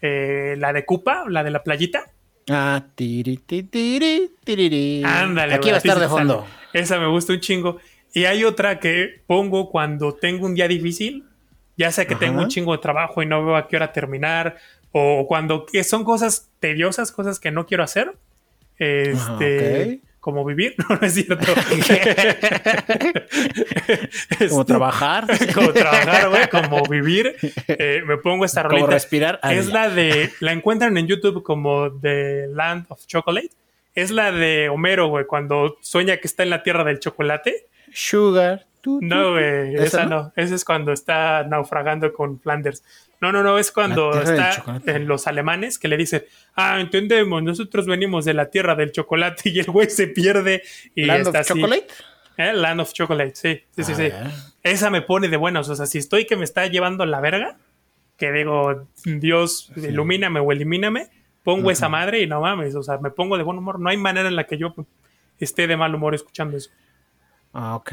[0.00, 2.04] Eh, la de Koopa, la de la playita.
[2.50, 6.46] Ah, tiri, tiri, tiri, Ándale, Aquí va a estar de fondo.
[6.72, 7.78] Esa me gusta un chingo.
[8.12, 11.24] Y hay otra que pongo cuando tengo un día difícil,
[11.76, 14.56] ya sea que tengo un chingo de trabajo y no veo a qué hora terminar,
[14.90, 18.12] o cuando son cosas tediosas, cosas que no quiero hacer.
[18.76, 21.44] Este como vivir, no, no es cierto.
[24.48, 25.26] como trabajar.
[25.54, 27.34] como trabajar, güey, como vivir.
[27.66, 28.82] Eh, me pongo esta rolita.
[28.82, 29.40] Como respirar.
[29.42, 33.50] Es la de, la encuentran en YouTube como The Land of Chocolate.
[33.96, 37.66] Es la de Homero, güey, cuando sueña que está en la tierra del chocolate.
[37.92, 38.64] Sugar.
[38.84, 40.32] No, güey, esa, no?
[40.36, 42.82] Esa es cuando está naufragando con Flanders.
[43.20, 46.24] No, no, no, es cuando está en los alemanes que le dicen,
[46.56, 50.62] ah, entendemos, nosotros venimos de la tierra del chocolate y el güey se pierde
[50.94, 51.86] y Land está of Chocolate.
[52.36, 52.52] ¿Eh?
[52.52, 54.08] Land of Chocolate, sí, sí, sí, sí.
[54.62, 57.58] Esa me pone de buenas, o sea, si estoy que me está llevando la verga,
[58.16, 61.08] que digo, Dios, ilumíname o elimíname,
[61.42, 63.78] pongo esa madre y no mames, o sea, me pongo de buen humor.
[63.78, 64.74] No hay manera en la que yo
[65.38, 66.70] esté de mal humor escuchando eso.
[67.52, 67.92] Ah, ok.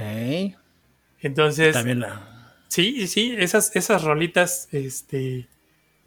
[1.21, 1.73] Entonces...
[1.73, 2.39] También la
[2.69, 5.47] Sí, sí, esas, esas rolitas, este,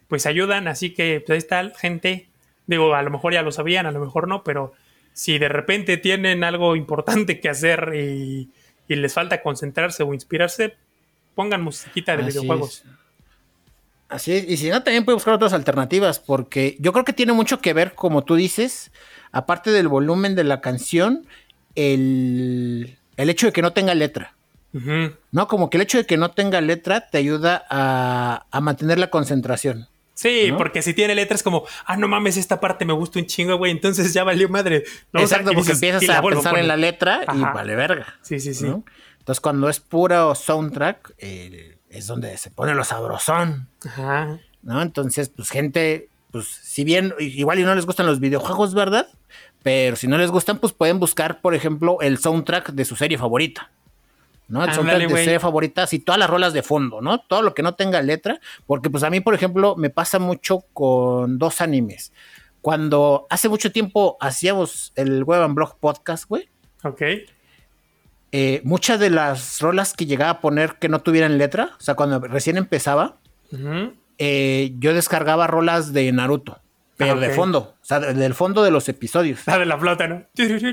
[0.07, 2.29] pues ayudan, así que pues ahí está, gente.
[2.67, 4.73] Digo, a lo mejor ya lo sabían, a lo mejor no, pero
[5.11, 8.49] si de repente tienen algo importante que hacer y,
[8.87, 10.75] les falta concentrarse o inspirarse,
[11.35, 12.83] pongan musiquita de videojuegos.
[14.07, 17.33] Así es, y si no, también pueden buscar otras alternativas, porque yo creo que tiene
[17.33, 18.91] mucho que ver, como tú dices,
[19.31, 21.27] aparte del volumen de la canción,
[21.75, 24.35] el, el hecho de que no tenga letra.
[25.31, 29.09] No, como que el hecho de que no tenga letra te ayuda a, mantener la
[29.09, 29.87] concentración.
[30.15, 33.25] Sí, porque si tiene letra es como, ah, no mames, esta parte me gusta un
[33.25, 34.83] chingo, güey, entonces ya valió madre.
[35.13, 38.15] Exacto, porque empiezas a pensar en la letra y vale verga.
[38.21, 38.67] Sí, sí, sí.
[39.19, 43.67] Entonces cuando es puro soundtrack, eh, es donde se pone lo sabrosón.
[43.85, 44.39] Ajá.
[44.61, 44.81] ¿No?
[44.81, 49.07] Entonces, pues gente, pues si bien igual y no les gustan los videojuegos, ¿verdad?
[49.61, 53.17] Pero si no les gustan, pues pueden buscar, por ejemplo, el soundtrack de su serie
[53.17, 53.71] favorita.
[54.47, 54.71] ¿No?
[54.73, 57.19] Son de serie favoritas y todas las rolas de fondo, ¿no?
[57.19, 60.65] Todo lo que no tenga letra, porque pues a mí, por ejemplo, me pasa mucho
[60.73, 62.13] con dos animes.
[62.61, 66.49] Cuando hace mucho tiempo hacíamos el Web and Blog Podcast, güey.
[66.83, 67.01] Ok.
[68.31, 71.95] Eh, muchas de las rolas que llegaba a poner que no tuvieran letra, o sea,
[71.95, 73.17] cuando recién empezaba,
[74.17, 76.62] eh, yo descargaba rolas de Naruto.
[76.97, 79.41] Pero de fondo, o sea, del fondo de los episodios.
[79.47, 80.25] La de la flota, ¿no?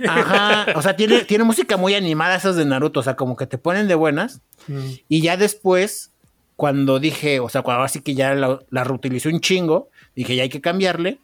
[0.08, 3.46] Ajá, o sea, tiene, tiene música muy animada esas de Naruto, o sea, como que
[3.46, 4.40] te ponen de buenas.
[4.68, 4.90] Mm.
[5.08, 6.12] Y ya después,
[6.56, 10.42] cuando dije, o sea, cuando así que ya la, la reutilicé un chingo, dije, ya
[10.42, 11.18] hay que cambiarle.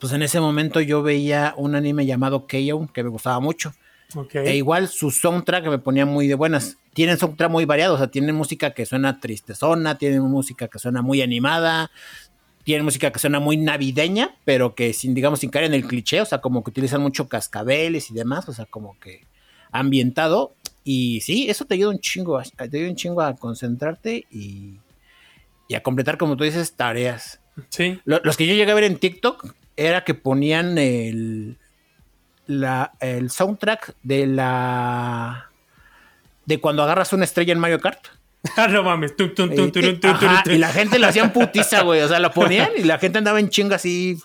[0.00, 3.72] Pues en ese momento yo veía un anime llamado Keio, que me gustaba mucho.
[4.34, 6.76] E igual su soundtrack me ponía muy de buenas.
[6.94, 11.02] Tienen soundtrack muy variado, o sea, tienen música que suena tristezona, tienen música que suena
[11.02, 11.90] muy animada,
[12.64, 16.20] tiene música que suena muy navideña, pero que sin, digamos, sin caer en el cliché,
[16.20, 19.26] o sea, como que utilizan mucho cascabeles y demás, o sea, como que
[19.70, 20.54] ambientado.
[20.84, 24.78] Y sí, eso te ayuda un chingo, te ayuda un chingo a concentrarte y,
[25.68, 27.40] y a completar, como tú dices, tareas.
[27.68, 28.00] Sí.
[28.04, 31.58] los que yo llegué a ver en TikTok era que ponían el,
[32.46, 35.50] la, el soundtrack de la...
[36.46, 38.06] de cuando agarras una estrella en Mario Kart.
[38.56, 39.14] Ah, no mames.
[40.46, 42.02] y, la gente lo hacían putiza, güey.
[42.02, 44.18] O sea, lo ponían y la gente andaba en chinga así,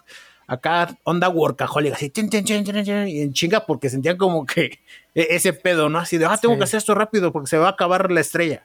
[0.47, 4.79] acá, onda workaholic, así, y en chinga porque sentían como que
[5.13, 5.99] e, ese pedo, ¿no?
[5.99, 8.63] Así de, ah, tengo que hacer esto rápido porque se va a acabar la estrella.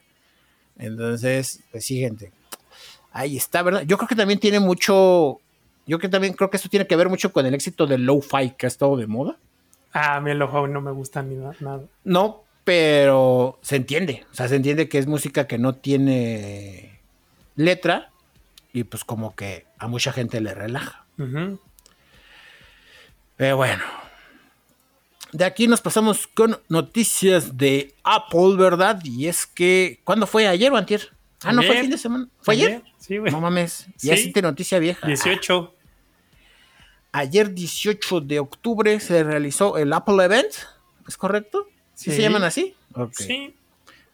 [0.77, 2.31] Entonces, pues sí, gente.
[3.11, 3.83] Ahí está, ¿verdad?
[3.85, 5.39] Yo creo que también tiene mucho.
[5.85, 8.51] Yo que también creo que esto tiene que ver mucho con el éxito del low-fi
[8.57, 9.37] que ha estado de moda.
[9.91, 11.83] Ah, a mí el low-fi no me gusta ni nada.
[12.03, 14.25] No, pero se entiende.
[14.31, 16.99] O sea, se entiende que es música que no tiene
[17.55, 18.11] letra
[18.71, 21.05] y pues como que a mucha gente le relaja.
[23.35, 23.83] Pero bueno.
[25.31, 28.99] De aquí nos pasamos con noticias de Apple, ¿verdad?
[29.03, 30.47] Y es que, ¿cuándo fue?
[30.47, 31.09] ¿Ayer o antier?
[31.43, 32.27] Ah, no, fue el fin de semana.
[32.41, 32.83] ¿Fue ayer?
[32.99, 33.31] Sí, güey.
[33.31, 33.87] No mames.
[33.97, 34.31] Ya sí.
[34.41, 35.05] noticia vieja.
[35.05, 35.75] 18.
[37.11, 40.53] Ayer, 18 de octubre, se realizó el Apple Event.
[41.07, 41.67] ¿Es correcto?
[41.93, 42.75] ¿Sí, se llaman así?
[43.11, 43.55] Sí.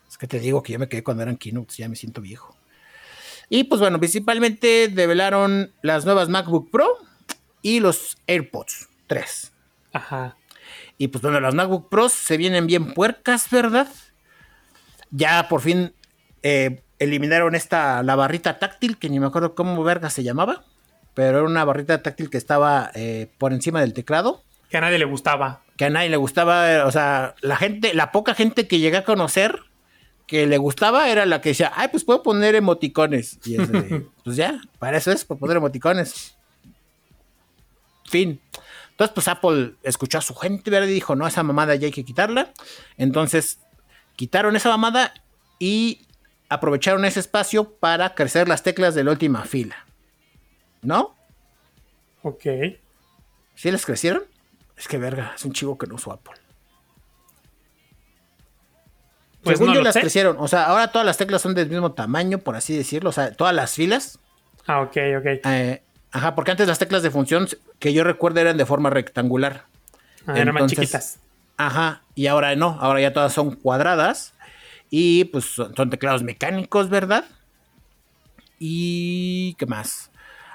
[0.08, 2.56] Es que te digo que yo me quedé cuando eran keynotes, ya me siento viejo.
[3.50, 6.98] Y pues bueno, principalmente develaron las nuevas MacBook Pro
[7.62, 9.52] y los AirPods 3.
[9.94, 10.36] Ajá.
[10.98, 13.88] Y pues bueno, las MacBook Pros se vienen bien puercas, ¿verdad?
[15.12, 15.94] Ya por fin
[16.44, 20.66] eh, eliminaron esta, la barrita táctil, que ni me acuerdo cómo verga se llamaba,
[21.14, 24.44] pero era una barrita táctil que estaba eh, por encima del teclado.
[24.70, 25.62] Que a nadie le gustaba.
[25.80, 29.06] Que a nadie le gustaba, o sea, la gente, la poca gente que llegué a
[29.06, 29.62] conocer
[30.28, 33.40] que le gustaba era la que decía, ay, pues puedo poner emoticones.
[33.46, 33.56] Y
[34.26, 36.36] pues ya, para eso es, por poner emoticones.
[38.10, 38.42] Fin.
[38.92, 40.90] Entonces, pues Apple escuchó a su gente, ¿verdad?
[40.90, 42.52] Y dijo, no, esa mamada ya hay que quitarla.
[42.98, 43.60] Entonces,
[44.18, 45.14] quitaron esa mamada
[45.60, 46.02] y
[46.50, 49.86] aprovecharon ese espacio para crecer las teclas de la última fila.
[50.82, 51.16] ¿No?
[52.22, 52.44] Ok.
[53.56, 54.24] ¿Sí les crecieron?
[54.80, 56.34] Es que verga, es un chivo que no usó Apple.
[59.44, 60.38] Pues Según yo las crecieron.
[60.40, 63.10] O sea, ahora todas las teclas son del mismo tamaño, por así decirlo.
[63.10, 64.20] O sea, todas las filas.
[64.68, 65.26] Ah, ok, ok.
[65.46, 67.48] Eh, ajá, porque antes las teclas de función
[67.80, 69.66] que yo recuerdo eran de forma rectangular.
[70.26, 71.20] Ah, eran más chiquitas.
[71.58, 74.34] Ajá, y ahora no, ahora ya todas son cuadradas.
[74.90, 77.26] Y pues son, teclados mecánicos, ¿verdad?
[78.60, 80.10] Y ¿qué más?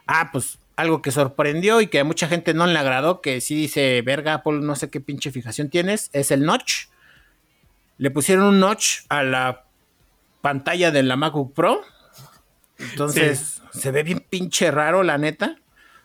[0.06, 3.54] Ah, pues algo que sorprendió y que a mucha gente no le agradó, que sí
[3.54, 6.86] dice, verga, Apple, no sé qué pinche fijación tienes, es el notch.
[7.98, 9.64] Le pusieron un notch a la
[10.40, 11.82] pantalla de la MacBook Pro.
[12.78, 15.56] Entonces, se ve bien pinche raro, la neta.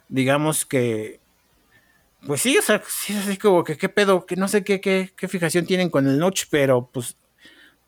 [0.07, 1.19] Digamos que.
[2.27, 4.81] Pues sí, o sea, sí es así como que qué pedo, que no sé qué,
[4.81, 7.15] qué, qué fijación tienen con el notch, pero pues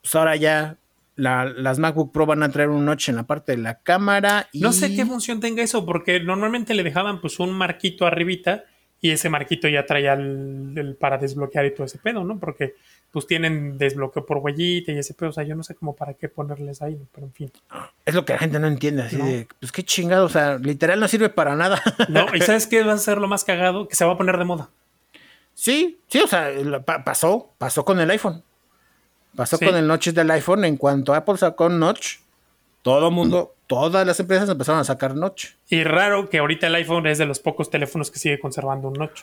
[0.01, 0.77] pues ahora ya
[1.15, 4.47] las MacBook Pro van a traer un notch en la parte de la cámara.
[4.51, 4.61] Y...
[4.61, 8.63] No sé qué función tenga eso, porque normalmente le dejaban pues un marquito arribita
[9.03, 12.39] y ese marquito ya traía el, para desbloquear y todo ese pedo, ¿no?
[12.39, 12.75] Porque
[13.09, 16.13] pues tienen desbloqueo por huellita y ese pedo, o sea, yo no sé cómo para
[16.13, 17.51] qué ponerles ahí, pero en fin.
[18.05, 20.99] Es lo que la gente no entiende, así de, pues qué chingado, o sea, literal
[20.99, 21.81] no sirve para nada.
[22.09, 23.87] No, y ¿sabes qué va a ser lo más cagado?
[23.87, 24.69] Que se va a poner de moda.
[25.55, 26.51] Sí, sí, o sea,
[27.03, 28.43] pasó, pasó con el iPhone.
[29.35, 30.65] Pasó con el notch del iPhone.
[30.65, 32.17] En cuanto Apple sacó notch,
[32.81, 35.51] todo mundo, todas las empresas empezaron a sacar notch.
[35.69, 38.93] Y raro que ahorita el iPhone es de los pocos teléfonos que sigue conservando un
[38.95, 39.21] notch.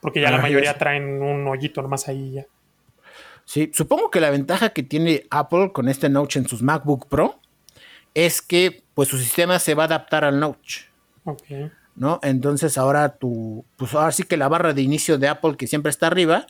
[0.00, 2.46] Porque ya la mayoría traen un hoyito nomás ahí ya.
[3.44, 7.38] Sí, supongo que la ventaja que tiene Apple con este notch en sus MacBook Pro
[8.14, 10.82] es que pues su sistema se va a adaptar al notch.
[11.24, 11.42] Ok.
[11.96, 12.20] ¿No?
[12.22, 15.90] Entonces ahora tu, pues ahora sí que la barra de inicio de Apple que siempre
[15.90, 16.46] está arriba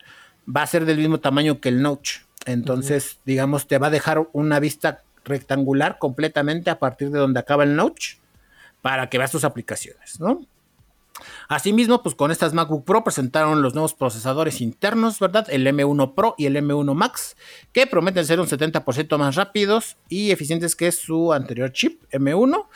[0.46, 2.18] va a ser del mismo tamaño que el notch.
[2.46, 7.64] Entonces, digamos, te va a dejar una vista rectangular completamente a partir de donde acaba
[7.64, 8.16] el notch
[8.82, 10.40] para que veas tus aplicaciones, ¿no?
[11.48, 15.46] Asimismo, pues con estas MacBook Pro presentaron los nuevos procesadores internos, ¿verdad?
[15.50, 17.36] El M1 Pro y el M1 Max,
[17.72, 22.66] que prometen ser un 70% más rápidos y eficientes que su anterior chip M1.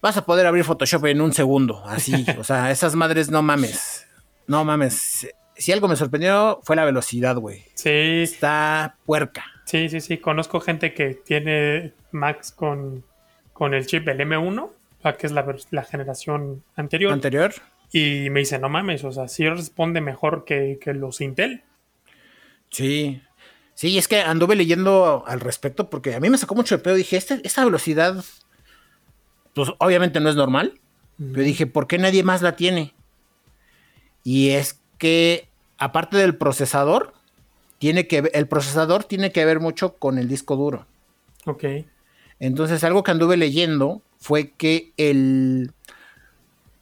[0.00, 4.06] Vas a poder abrir Photoshop en un segundo, así, o sea, esas madres no mames.
[4.46, 5.28] No mames,
[5.60, 7.64] si algo me sorprendió fue la velocidad, güey.
[7.74, 7.90] Sí.
[8.22, 9.44] Está puerca.
[9.66, 10.18] Sí, sí, sí.
[10.18, 13.04] Conozco gente que tiene Max con,
[13.52, 14.70] con el chip del M1,
[15.18, 17.12] que es la, generación anterior.
[17.12, 17.52] Anterior.
[17.92, 21.62] Y me dice, no mames, o sea, sí responde mejor que, los Intel.
[22.70, 23.22] Sí.
[23.74, 26.94] Sí, es que anduve leyendo al respecto porque a mí me sacó mucho de pedo.
[26.94, 28.24] Dije, este, esta velocidad,
[29.54, 30.80] pues obviamente no es normal.
[31.18, 32.94] Pero dije, ¿por qué nadie más la tiene?
[34.24, 35.49] Y es que
[35.80, 37.14] aparte del procesador,
[37.78, 40.86] tiene que, el procesador tiene que ver mucho con el disco duro.
[41.46, 41.64] Ok.
[42.38, 45.72] Entonces, algo que anduve leyendo fue que el.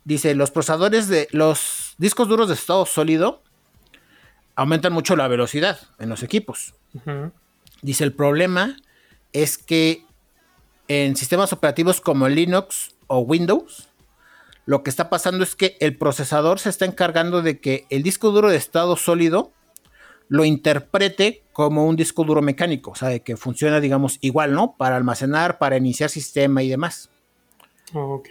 [0.04, 1.28] Dice, los procesadores de.
[1.30, 3.42] Los discos duros de estado sólido
[4.56, 6.74] aumentan mucho la velocidad en los equipos.
[7.80, 8.76] Dice, el problema
[9.32, 10.04] es que
[10.88, 13.88] en sistemas operativos como Linux o Windows,
[14.68, 18.32] lo que está pasando es que el procesador se está encargando de que el disco
[18.32, 19.50] duro de estado sólido
[20.28, 24.76] lo interprete como un disco duro mecánico, o sea, de que funciona, digamos, igual, ¿no?
[24.76, 27.08] Para almacenar, para iniciar sistema y demás.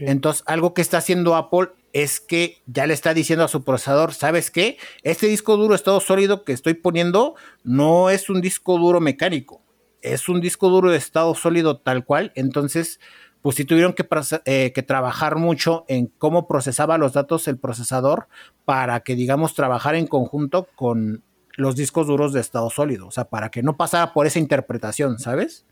[0.02, 4.14] Entonces, algo que está haciendo Apple es que ya le está diciendo a su procesador,
[4.14, 4.78] ¿sabes qué?
[5.02, 7.34] Este disco duro estado sólido que estoy poniendo
[7.64, 9.64] no es un disco duro mecánico,
[10.04, 12.32] es un disco duro de estado sólido tal cual.
[12.36, 13.00] Entonces,
[13.48, 14.06] pues sí tuvieron que,
[14.43, 18.28] eh, que, trabajar mucho en cómo procesaba los datos el procesador
[18.66, 21.24] para que, digamos, trabajar en conjunto con
[21.56, 25.18] los discos duros de estado sólido, o sea, para que no pasara por esa interpretación,
[25.18, 25.66] ¿sabes?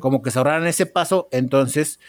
[0.00, 2.00] Como que se ahorraran ese paso, entonces,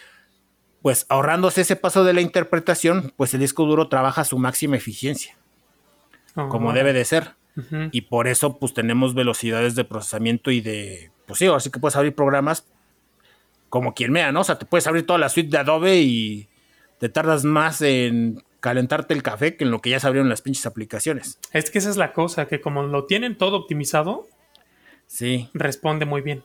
[0.81, 4.77] pues ahorrándose ese paso de la interpretación, pues el disco duro trabaja a su máxima
[4.77, 5.35] eficiencia,
[6.33, 7.31] como debe de ser.
[7.91, 11.97] Y por eso, pues tenemos velocidades de procesamiento y de, pues sí, así que puedes
[11.97, 12.67] abrir programas
[13.73, 14.41] como quien mea, ¿no?
[14.41, 16.47] O sea, te puedes abrir toda la suite de Adobe y
[16.99, 20.43] te tardas más en calentarte el café que en lo que ya se abrieron las
[20.43, 21.39] pinches aplicaciones.
[21.53, 24.27] Es que esa es la cosa, que como lo tienen todo optimizado,
[25.07, 25.49] sí.
[25.55, 26.43] responde muy bien.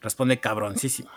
[0.00, 1.10] Responde cabroncísimo.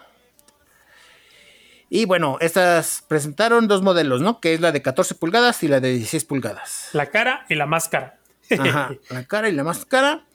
[1.88, 4.40] Y bueno, estas presentaron dos modelos, ¿no?
[4.40, 6.90] Que es la de 14 pulgadas y la de 16 pulgadas.
[6.94, 8.18] La cara y la máscara.
[8.58, 10.26] Ajá, la cara y la máscara.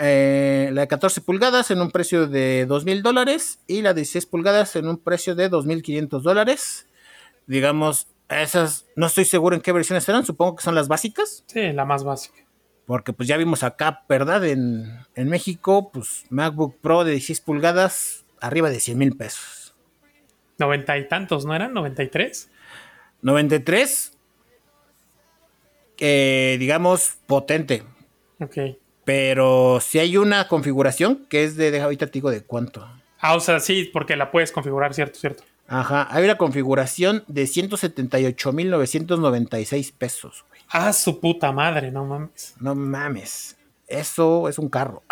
[0.00, 4.02] Eh, la de 14 pulgadas en un precio de 2 mil dólares y la de
[4.02, 6.86] 16 pulgadas en un precio de 2.500 dólares.
[7.48, 11.42] Digamos, esas, no estoy seguro en qué versiones serán, supongo que son las básicas.
[11.46, 12.38] Sí, la más básica.
[12.86, 14.46] Porque pues ya vimos acá, ¿verdad?
[14.46, 19.74] En, México, pues MacBook Pro de 16 pulgadas, arriba de 100 mil pesos.
[20.58, 21.74] Noventa y tantos, ¿no eran?
[21.74, 22.48] ¿93?
[23.22, 24.12] 93.
[25.98, 27.82] Eh, digamos, potente.
[28.40, 28.58] Ok.
[29.08, 32.86] Pero si hay una configuración que es de, ahorita te digo de cuánto.
[33.20, 35.44] Ah, o sea, sí, porque la puedes configurar, cierto, cierto.
[35.66, 40.60] Ajá, hay una configuración de 178.996 pesos, güey.
[40.68, 42.54] Ah, su puta madre, no mames.
[42.60, 43.56] No mames.
[43.86, 45.02] Eso es un carro.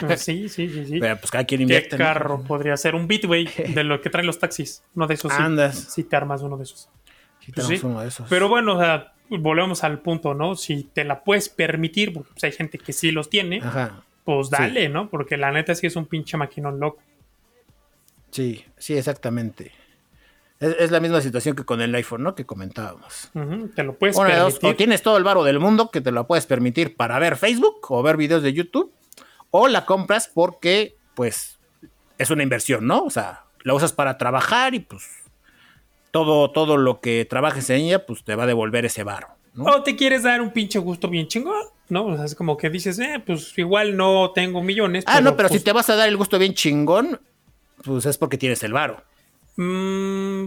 [0.00, 0.98] Pues sí, sí, sí, sí.
[0.98, 1.90] Pero pues cada quien invierte.
[1.90, 2.96] ¿Qué carro podría ser?
[2.96, 4.82] Un Bitway de lo que traen los taxis.
[4.96, 5.30] Uno de esos.
[5.38, 5.92] Andas.
[5.94, 6.88] Sí, te armas uno de esos.
[7.38, 8.26] Sí, pues uno de esos.
[8.28, 10.56] Pero bueno, o sea, volvemos al punto, ¿no?
[10.56, 14.02] Si te la puedes permitir, porque pues, hay gente que sí los tiene, Ajá.
[14.24, 15.08] pues dale, ¿no?
[15.08, 17.02] Porque la neta sí es un pinche maquinón loco.
[18.30, 19.72] Sí, sí, exactamente.
[20.58, 22.34] Es, la misma situación que con el iPhone, ¿no?
[22.34, 23.30] Que comentábamos.
[23.74, 24.70] te lo puedes permitir.
[24.70, 27.80] o tienes todo el varo del mundo que te lo puedes permitir para ver Facebook
[27.90, 28.92] o ver videos de YouTube,
[29.50, 31.58] o la compras porque, pues,
[32.16, 33.04] es una inversión, ¿no?
[33.04, 35.25] O sea, la usas para trabajar y, pues,
[36.16, 39.28] todo, todo lo que trabajes en ella, pues, te va a devolver ese varo.
[39.52, 39.64] ¿no?
[39.64, 42.06] O te quieres dar un pinche gusto bien chingón, ¿no?
[42.06, 45.04] O sea, es como que dices, eh, pues igual no tengo millones.
[45.06, 47.20] Ah, no, pero si pues te vas a dar el gusto bien chingón,
[47.84, 49.02] pues es porque tienes el varo.
[49.56, 50.46] Mm,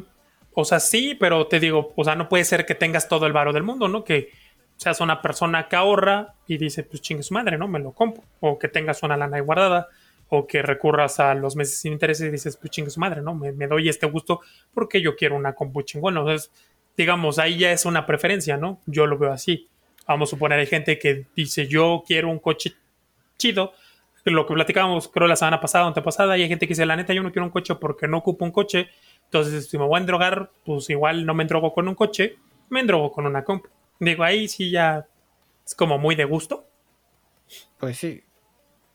[0.55, 3.33] o sea, sí, pero te digo, o sea, no puede ser que tengas todo el
[3.33, 4.03] varo del mundo, ¿no?
[4.03, 4.31] Que
[4.75, 7.67] seas una persona que ahorra y dice, pues chingue su madre, ¿no?
[7.67, 8.23] Me lo compro.
[8.39, 9.87] O que tengas una lana ahí guardada.
[10.29, 13.33] O que recurras a los meses sin intereses y dices, pues chingue su madre, ¿no?
[13.33, 14.41] Me, doy este gusto
[14.73, 16.19] porque yo quiero una compu chingona.
[16.19, 16.51] Entonces,
[16.95, 18.79] digamos, ahí ya es una preferencia, ¿no?
[18.85, 19.67] Yo lo veo así.
[20.07, 22.73] Vamos a suponer, hay gente que dice, yo quiero un coche
[23.37, 23.73] chido,
[24.25, 27.13] lo que platicábamos, creo, la semana pasada antepasada, y hay gente que dice, la neta,
[27.13, 28.89] yo no quiero un coche porque no ocupo un coche.
[29.25, 32.37] Entonces, si me voy a endrogar, pues igual no me endrogo con un coche,
[32.69, 33.69] me endrogo con una compu.
[33.99, 35.07] Digo, ahí sí ya
[35.65, 36.65] es como muy de gusto.
[37.77, 38.23] Pues sí.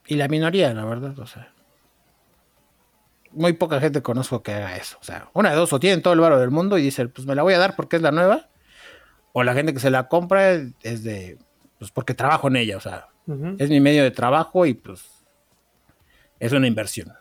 [0.06, 1.52] Y la minoría, la verdad, o sea.
[3.32, 4.96] Muy poca gente conozco que haga eso.
[5.00, 7.26] O sea, una de dos, o tienen todo el valor del mundo y dicen, pues
[7.26, 8.48] me la voy a dar porque es la nueva.
[9.32, 11.38] O la gente que se la compra es de,
[11.78, 13.08] pues porque trabajo en ella, o sea,
[13.58, 15.24] es mi medio de trabajo y pues
[16.38, 17.12] es una inversión.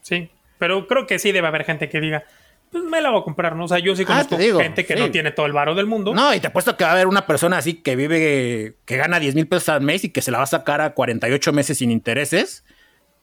[0.00, 2.24] Sí, pero creo que sí debe haber gente que diga,
[2.70, 3.64] pues me la voy a comprar, ¿no?
[3.64, 6.14] O sea, yo sí ah, conozco gente que no tiene todo el varo del mundo.
[6.14, 9.20] No, y te apuesto que va a haber una persona así que vive, que gana
[9.20, 11.78] 10 mil pesos al mes y que se la va a sacar a 48 meses
[11.78, 12.64] sin intereses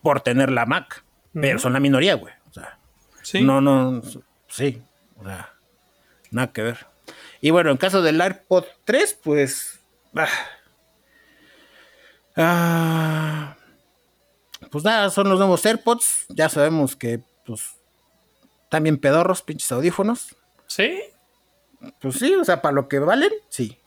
[0.01, 1.03] por tener la Mac.
[1.33, 2.33] Pero son la minoría, güey.
[2.49, 2.77] O sea,
[3.23, 3.41] ¿Sí?
[3.41, 4.01] no, no,
[4.47, 4.81] sí.
[5.17, 5.53] O sea,
[6.29, 6.85] nada que ver.
[7.41, 9.79] Y bueno, en caso del AirPod 3, pues...
[10.15, 10.27] Ah,
[12.37, 13.55] ah
[14.73, 16.25] pues nada, son los nuevos AirPods.
[16.29, 17.75] Ya sabemos que, pues,
[18.73, 20.35] también pedorros, pinches audífonos.
[20.65, 20.99] ¿Sí?
[22.01, 23.77] Pues sí, o sea, para lo que valen, sí.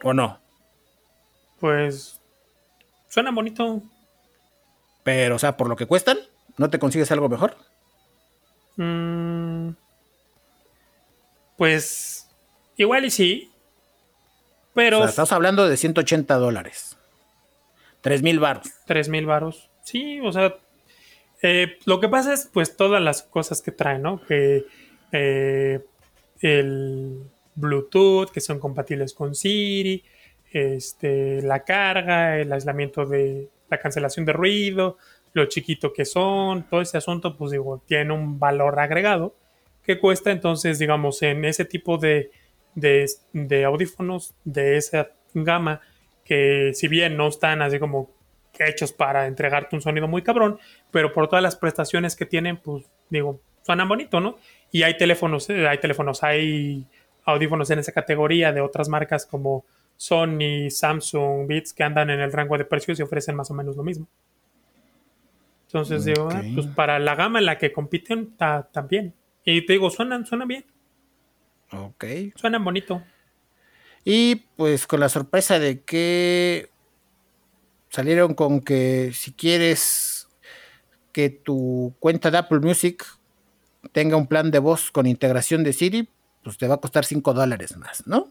[0.00, 0.40] ¿O no?
[1.58, 2.20] Pues,
[3.08, 3.82] suena bonito.
[5.02, 6.18] Pero, o sea, por lo que cuestan,
[6.56, 7.56] ¿no te consigues algo mejor?
[8.76, 9.70] Mm,
[11.56, 12.30] pues,
[12.76, 13.52] igual y sí.
[14.72, 14.98] Pero.
[14.98, 16.96] O sea, estamos hablando de 180 dólares.
[18.02, 18.68] Tres mil varos.
[18.86, 19.68] Tres mil varos.
[19.82, 20.54] Sí, o sea,
[21.42, 24.24] Eh, lo que pasa es, pues, todas las cosas que trae, ¿no?
[24.24, 24.64] Que
[25.10, 25.80] eh,
[26.40, 27.24] el
[27.54, 30.04] Bluetooth, que son compatibles con Siri,
[30.52, 34.98] este, la carga, el aislamiento de la cancelación de ruido,
[35.32, 39.34] lo chiquito que son, todo ese asunto, pues digo, tiene un valor agregado
[39.82, 42.30] que cuesta entonces, digamos, en ese tipo de,
[42.74, 45.80] de, audífonos de esa gama,
[46.24, 48.10] que si bien no están así como
[48.58, 50.58] hechos para entregarte un sonido muy cabrón,
[50.90, 54.38] pero por todas las prestaciones que tienen, pues digo, suenan bonito, ¿no?
[54.70, 56.86] Y hay teléfonos, eh, hay teléfonos, hay
[57.24, 59.64] audífonos en esa categoría de otras marcas como
[59.96, 63.76] Sony, Samsung, Beats que andan en el rango de precios y ofrecen más o menos
[63.76, 64.08] lo mismo.
[65.66, 68.34] Entonces digo, ah, pues para la gama en la que compiten
[68.88, 69.14] bien.
[69.44, 70.66] Y te digo, suenan, suenan bien.
[71.72, 72.04] Ok.
[72.34, 73.02] Suenan bonito.
[74.04, 76.71] Y pues con la sorpresa de que
[77.92, 80.26] salieron con que si quieres
[81.12, 83.04] que tu cuenta de Apple Music
[83.92, 86.08] tenga un plan de voz con integración de Siri,
[86.42, 88.30] pues te va a costar 5 dólares más, ¿no?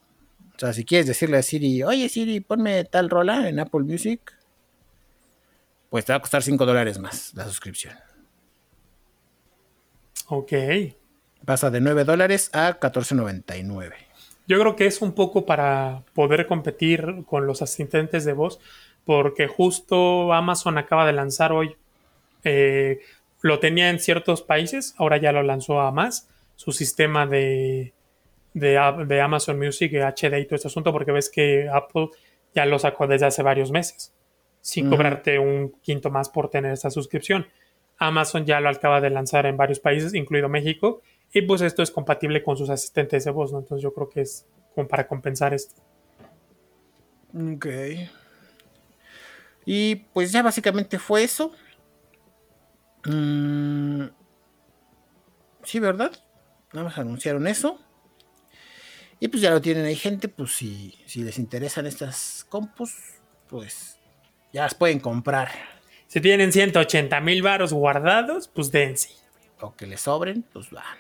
[0.55, 4.33] O sea, si quieres decirle a Siri, oye Siri, ponme tal rola en Apple Music,
[5.91, 7.93] pues te va a costar 5 dólares más la suscripción.
[10.27, 10.53] Ok.
[11.45, 13.93] Pasa de 9 dólares a 14.99.
[14.47, 18.59] Yo creo que es un poco para poder competir con los asistentes de voz,
[19.05, 21.75] porque justo Amazon acaba de lanzar hoy,
[22.43, 22.99] eh,
[23.41, 27.93] lo tenía en ciertos países, ahora ya lo lanzó a más, su sistema de,
[28.53, 32.09] de, Amazon Music, HD y todo este asunto, porque ves que Apple
[32.53, 34.13] ya lo sacó desde hace varios meses,
[34.61, 37.47] sin cobrarte un quinto más por tener esta suscripción.
[37.97, 41.01] Amazon ya lo acaba de lanzar en varios países, incluido México,
[41.33, 43.59] y pues esto es compatible con sus asistentes de voz, ¿no?
[43.59, 44.45] Entonces yo creo que es
[44.75, 45.75] como para compensar esto.
[47.33, 47.67] Ok.
[49.65, 51.51] Y pues ya básicamente fue eso.
[53.05, 54.05] Mm,
[55.63, 56.11] sí, ¿verdad?
[56.73, 57.79] Nada más anunciaron eso.
[59.19, 62.95] Y pues ya lo tienen ahí gente, pues si, si les interesan estas compus,
[63.47, 63.99] pues
[64.51, 65.51] ya las pueden comprar.
[66.07, 69.09] Si tienen 180 mil varos guardados, pues dense.
[69.59, 70.97] O que les sobren, pues van.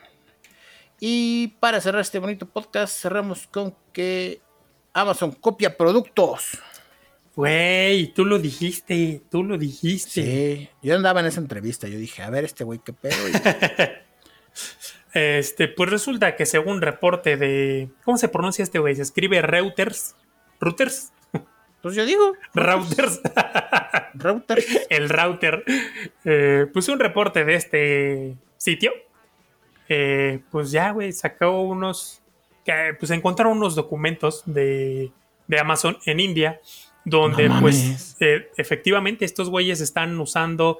[0.99, 4.39] Y para cerrar este bonito podcast, cerramos con que
[4.93, 6.59] Amazon copia productos.
[7.35, 10.09] Güey, tú lo dijiste, tú lo dijiste.
[10.09, 13.15] Sí, yo andaba en esa entrevista, yo dije, a ver este güey, qué pedo.
[15.13, 18.95] este, pues resulta que según reporte de, ¿cómo se pronuncia este güey?
[18.95, 20.15] Se escribe Reuters.
[20.59, 21.11] ¿Reuters?
[21.81, 22.33] Pues yo digo.
[22.53, 23.21] Routers.
[24.13, 24.67] Routers.
[24.91, 25.63] El router.
[26.23, 28.91] Eh, pues un reporte de este sitio.
[29.89, 32.21] Eh, pues ya, güey, sacó unos.
[32.63, 35.11] Que, pues encontraron unos documentos de,
[35.47, 36.61] de Amazon en India
[37.05, 40.79] donde pues eh, efectivamente estos güeyes están usando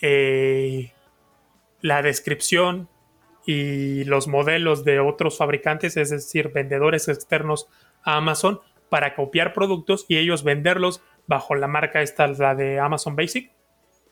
[0.00, 0.92] eh,
[1.80, 2.88] la descripción
[3.46, 7.68] y los modelos de otros fabricantes, es decir, vendedores externos
[8.02, 13.16] a Amazon para copiar productos y ellos venderlos bajo la marca esta, la de Amazon
[13.16, 13.50] Basic.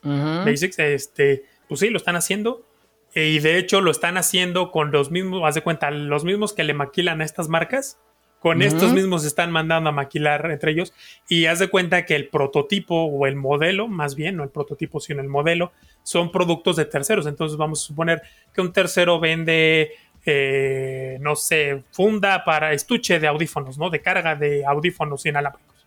[0.02, 2.64] Basics, este, pues sí, lo están haciendo.
[3.14, 6.62] Y de hecho lo están haciendo con los mismos, haz de cuenta, los mismos que
[6.62, 7.98] le maquilan a estas marcas
[8.40, 10.94] con estos mismos están mandando a maquilar entre ellos
[11.28, 15.00] y haz de cuenta que el prototipo o el modelo, más bien, no el prototipo,
[15.00, 15.72] sino el modelo,
[16.04, 17.26] son productos de terceros.
[17.26, 18.22] Entonces vamos a suponer
[18.54, 19.90] que un tercero vende,
[20.24, 23.90] eh, no sé, funda para estuche de audífonos, ¿no?
[23.90, 25.86] De carga de audífonos inalámbricos.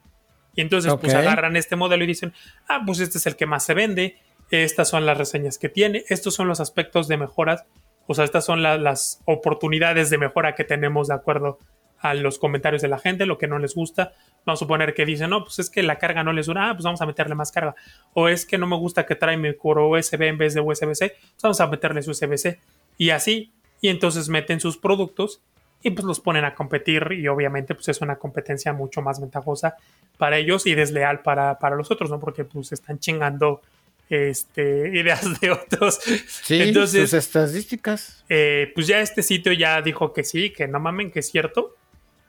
[0.53, 2.33] Y entonces pues agarran este modelo y dicen,
[2.67, 4.17] ah, pues este es el que más se vende,
[4.49, 7.63] estas son las reseñas que tiene, estos son los aspectos de mejoras,
[8.07, 11.80] o sea, estas son las oportunidades de mejora que tenemos de acuerdo a
[12.15, 14.13] los comentarios de la gente, lo que no les gusta.
[14.45, 16.73] Vamos a suponer que dicen, no, pues es que la carga no les dura, ah,
[16.73, 17.75] pues vamos a meterle más carga.
[18.13, 21.43] O es que no me gusta que trae mi USB en vez de USB-C, pues
[21.43, 22.59] vamos a meterle su USB-C.
[22.97, 25.41] Y así, y entonces meten sus productos
[25.83, 29.75] y pues los ponen a competir y obviamente pues es una competencia mucho más ventajosa
[30.17, 32.19] para ellos y desleal para, para los otros, ¿no?
[32.19, 33.61] Porque pues están chingando
[34.09, 35.99] este, ideas de otros.
[36.43, 38.23] Sí, Entonces, sus estadísticas.
[38.29, 41.75] Eh, pues ya este sitio ya dijo que sí, que no mamen, que es cierto.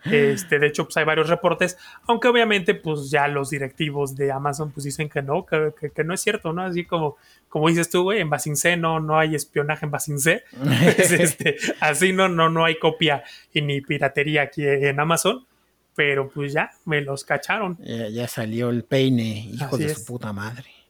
[0.05, 4.71] Este, de hecho, pues hay varios reportes, aunque obviamente, pues ya los directivos de Amazon
[4.73, 6.63] pues dicen que no, que, no es cierto, ¿no?
[6.63, 7.17] Así como,
[7.49, 10.45] como dices tú, güey, en Basin C no, no hay espionaje en Basin C.
[10.99, 13.23] este, así no, no, no hay copia
[13.53, 15.47] y ni piratería aquí en Amazon.
[15.95, 17.77] Pero pues ya, me los cacharon.
[17.85, 20.82] Ya, salió el peine, hijo de su puta madre.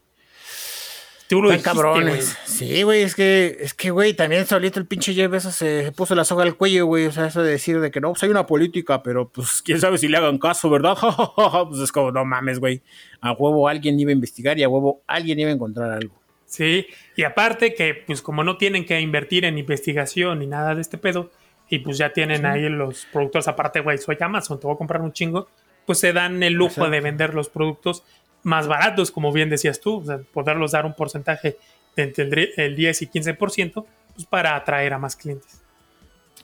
[1.33, 2.37] Tú lo cabrones.
[2.45, 6.13] Sí, güey, es que, es que, güey, también solito el pinche Jeff eso se, puso
[6.13, 7.07] la soga al cuello, güey.
[7.07, 9.81] O sea, eso de decir de que no, pues hay una política, pero pues quién
[9.81, 10.95] sabe si le hagan caso, ¿verdad?
[11.69, 12.83] pues es como, no mames, güey.
[13.19, 16.13] A huevo alguien iba a investigar y a huevo alguien iba a encontrar algo.
[16.45, 20.81] Sí, y aparte que, pues como no tienen que invertir en investigación ni nada de
[20.81, 21.31] este pedo,
[21.67, 25.01] y pues ya tienen ahí los productores, aparte, güey, soy Amazon, te voy a comprar
[25.01, 25.47] un chingo,
[25.87, 28.03] pues se dan el lujo de vender los productos
[28.43, 31.57] más baratos, como bien decías tú, o sea, poderlos dar un porcentaje
[31.95, 33.85] de entre el 10 y 15%,
[34.15, 35.59] pues para atraer a más clientes.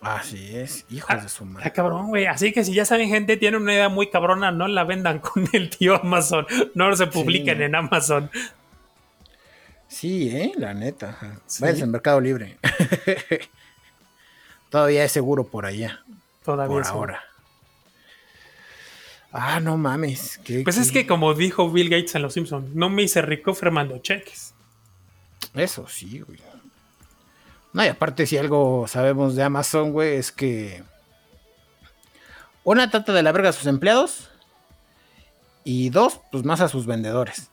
[0.02, 1.68] Así es, hijos Ah, de su madre.
[1.68, 2.26] Está cabrón, güey.
[2.26, 5.46] Así que si ya saben, gente, tienen una idea muy cabrona, no la vendan con
[5.52, 6.46] el tío Amazon.
[6.74, 8.32] No se publiquen en Amazon.
[9.90, 11.18] Sí, eh, la neta.
[11.48, 11.62] Sí.
[11.64, 12.58] Váyanse en Mercado Libre.
[14.70, 16.00] Todavía es seguro por allá,
[16.46, 16.92] Todavía por sí.
[16.94, 17.24] ahora.
[19.32, 20.40] Ah, no mames.
[20.44, 23.54] qué- Pues es que como dijo Bill Gates en Los Simpsons, no me hice rico
[23.54, 24.54] firmando cheques.
[25.54, 26.40] Eso sí, güey.
[27.74, 30.84] No, y aparte si algo sabemos de Amazon, güey, es que...
[32.64, 34.30] Una, trata de la verga a sus empleados.
[35.64, 37.50] Y dos, pues más a sus vendedores.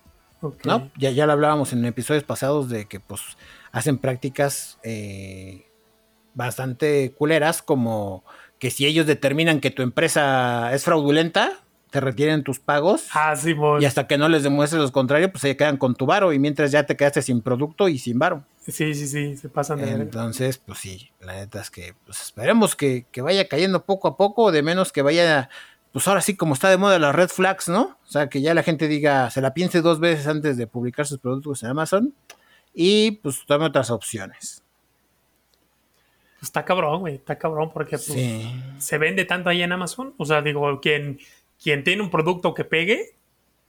[0.64, 0.90] ¿no?
[0.96, 3.20] Ya, ya lo hablábamos en episodios pasados de que pues
[3.72, 5.66] hacen prácticas eh,
[6.34, 8.22] bastante culeras como
[8.58, 11.52] que si ellos determinan que tu empresa es fraudulenta,
[11.90, 13.80] te retienen tus pagos Ah, Simón.
[13.80, 16.38] y hasta que no les demuestres lo contrario, pues se quedan con tu varo y
[16.38, 18.44] mientras ya te quedaste sin producto y sin varo.
[18.60, 19.90] Sí, sí, sí, se pasan de.
[19.90, 24.16] Entonces, pues sí, la neta es que pues esperemos que, que vaya cayendo poco a
[24.16, 25.48] poco, de menos que vaya,
[25.92, 27.96] pues ahora sí como está de moda las red flags, ¿no?
[28.04, 31.06] O sea, que ya la gente diga, se la piense dos veces antes de publicar
[31.06, 32.14] sus productos en Amazon
[32.74, 34.62] y pues tome otras opciones.
[36.42, 37.14] Está cabrón, güey.
[37.14, 38.62] Está cabrón porque pues, Sí.
[38.78, 40.14] se vende tanto ahí en Amazon.
[40.18, 41.18] O sea, digo, quien,
[41.62, 43.16] quien tiene un producto que pegue,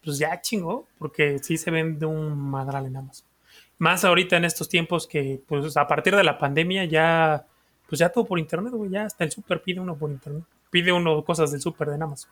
[0.04, 3.28] pues ya chingó, porque sí se vende un madral en Amazon.
[3.80, 7.46] Más ahorita en estos tiempos que, pues a partir de la pandemia ya,
[7.88, 8.90] pues ya todo por internet, güey.
[8.90, 10.44] Ya hasta el súper pide uno por internet.
[10.70, 12.32] Pide uno cosas del súper de Amazon.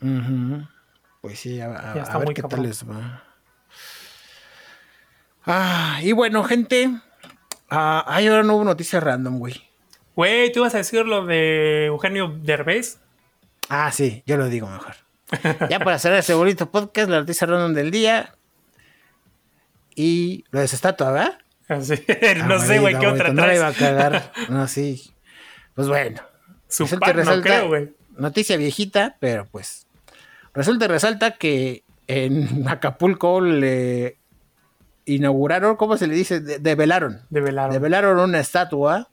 [0.00, 0.66] Ujú.
[1.20, 2.48] Pues sí, a, ver qué cabrón.
[2.48, 3.24] tal les va.
[5.46, 6.90] Ah, y bueno, gente.
[7.70, 9.54] Ah, ay, ahora no hubo noticias random, güey.
[10.16, 13.00] Güey, ¿tú vas a decir lo de Eugenio Derbez?
[13.68, 14.94] Ah, sí, yo lo digo mejor.
[15.70, 18.34] ya para cerrar ese bonito podcast, la noticia random del día.
[19.94, 21.38] Y lo de su estatua, ¿verdad?
[21.68, 21.94] Así,
[22.42, 23.94] Ah, no sé, güey, ¿qué otra No la iba a traes?
[23.94, 24.32] cagar.
[24.48, 25.12] No, sí.
[25.74, 26.20] Pues bueno.
[26.68, 27.92] Su par, no resalta- creo, güey.
[28.16, 29.86] Noticia viejita, pero pues.
[30.52, 34.18] Resulta y resalta que en Acapulco le
[35.04, 36.40] inauguraron, ¿cómo se le dice?
[36.40, 37.22] De- develaron.
[37.30, 37.72] Develaron.
[37.72, 39.08] Develaron una estatua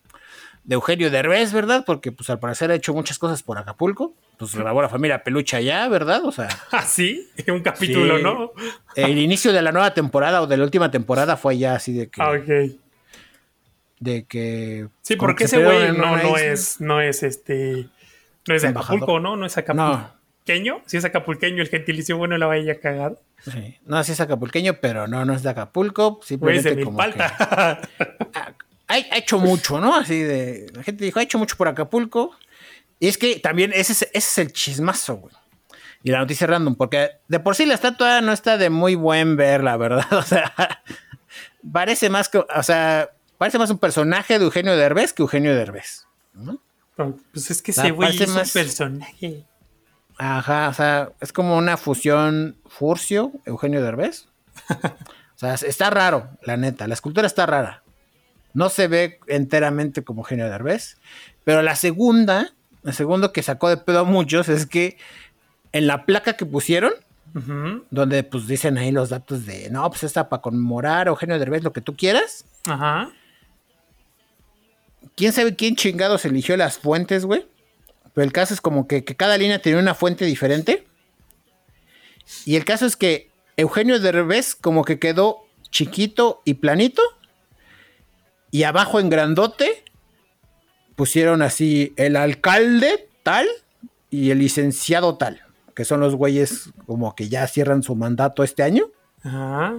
[0.64, 1.84] de Eugenio Derbez, ¿verdad?
[1.86, 4.14] Porque pues al parecer ha hecho muchas cosas por Acapulco.
[4.38, 6.26] Pues grabó la familia Pelucha allá, ¿verdad?
[6.26, 8.24] O sea, Ah, sí, un capítulo, Sí.
[8.24, 8.52] ¿no?
[8.96, 12.10] el inicio de la nueva temporada o de la última temporada fue allá así de
[12.10, 12.22] que...
[12.22, 12.78] Ah, ok.
[14.00, 17.88] De que Sí, porque que se ese güey no, no es, no es este,
[18.48, 18.70] no es de.
[18.70, 19.36] Acapulco, ¿no?
[19.36, 20.82] No es acapulqueño.
[20.88, 23.20] Si es acapulqueño, el gentilicio bueno la vaya a cagar.
[23.44, 23.78] Sí.
[23.86, 26.20] No, sí es acapulqueño, pero no, no es de Acapulco.
[26.24, 27.14] Simplemente de como que-.
[28.92, 29.96] ha, ha hecho mucho, ¿no?
[29.96, 30.72] Así de.
[30.74, 32.32] La gente dijo, ha hecho mucho por Acapulco.
[33.00, 35.34] Y es que también ese es, ese es el chismazo, güey.
[36.04, 39.36] Y la noticia random, porque de por sí la estatua no está de muy buen
[39.38, 40.06] ver, la verdad.
[40.12, 40.54] O sea,
[41.72, 42.40] parece más que.
[42.40, 46.06] O sea, parece más un personaje de Eugenio Derbez que Eugenio Derbez.
[46.34, 46.60] ¿no?
[47.34, 49.44] pues es que ese güey es un más- personaje.
[50.18, 54.28] Ajá, o sea, es como una fusión Furcio, Eugenio Derbez.
[55.34, 56.88] O sea, está raro, la neta.
[56.88, 57.82] La escultura está rara.
[58.54, 60.98] No se ve enteramente como Eugenio Derbez.
[61.44, 64.98] Pero la segunda, el segundo que sacó de pedo a muchos es que
[65.72, 66.94] en la placa que pusieron,
[67.92, 71.64] donde pues dicen ahí los datos de, no, pues está para conmemorar a Eugenio Derbez,
[71.64, 72.46] lo que tú quieras.
[72.66, 73.10] Ajá.
[75.16, 77.46] ¿Quién sabe quién chingados eligió las fuentes, güey?
[78.14, 80.86] Pero el caso es como que, que cada línea tenía una fuente diferente.
[82.46, 87.02] Y el caso es que Eugenio Derbez como que quedó chiquito y planito.
[88.52, 89.84] Y abajo en grandote
[90.96, 93.48] pusieron así el alcalde tal
[94.10, 95.42] y el licenciado tal.
[95.76, 98.86] Que son los güeyes como que ya cierran su mandato este año.
[99.24, 99.76] Ajá.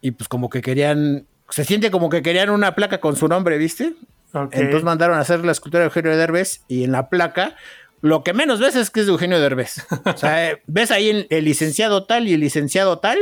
[0.00, 1.26] Y pues como que querían...
[1.50, 3.94] Se siente como que querían una placa con su nombre, ¿viste?
[4.32, 7.56] Entonces mandaron a hacer la escultura de Eugenio Derbez y en la placa
[8.00, 9.86] lo que menos ves es que es de Eugenio Derbez.
[10.04, 13.18] O sea, ves ahí el, el licenciado tal y el licenciado tal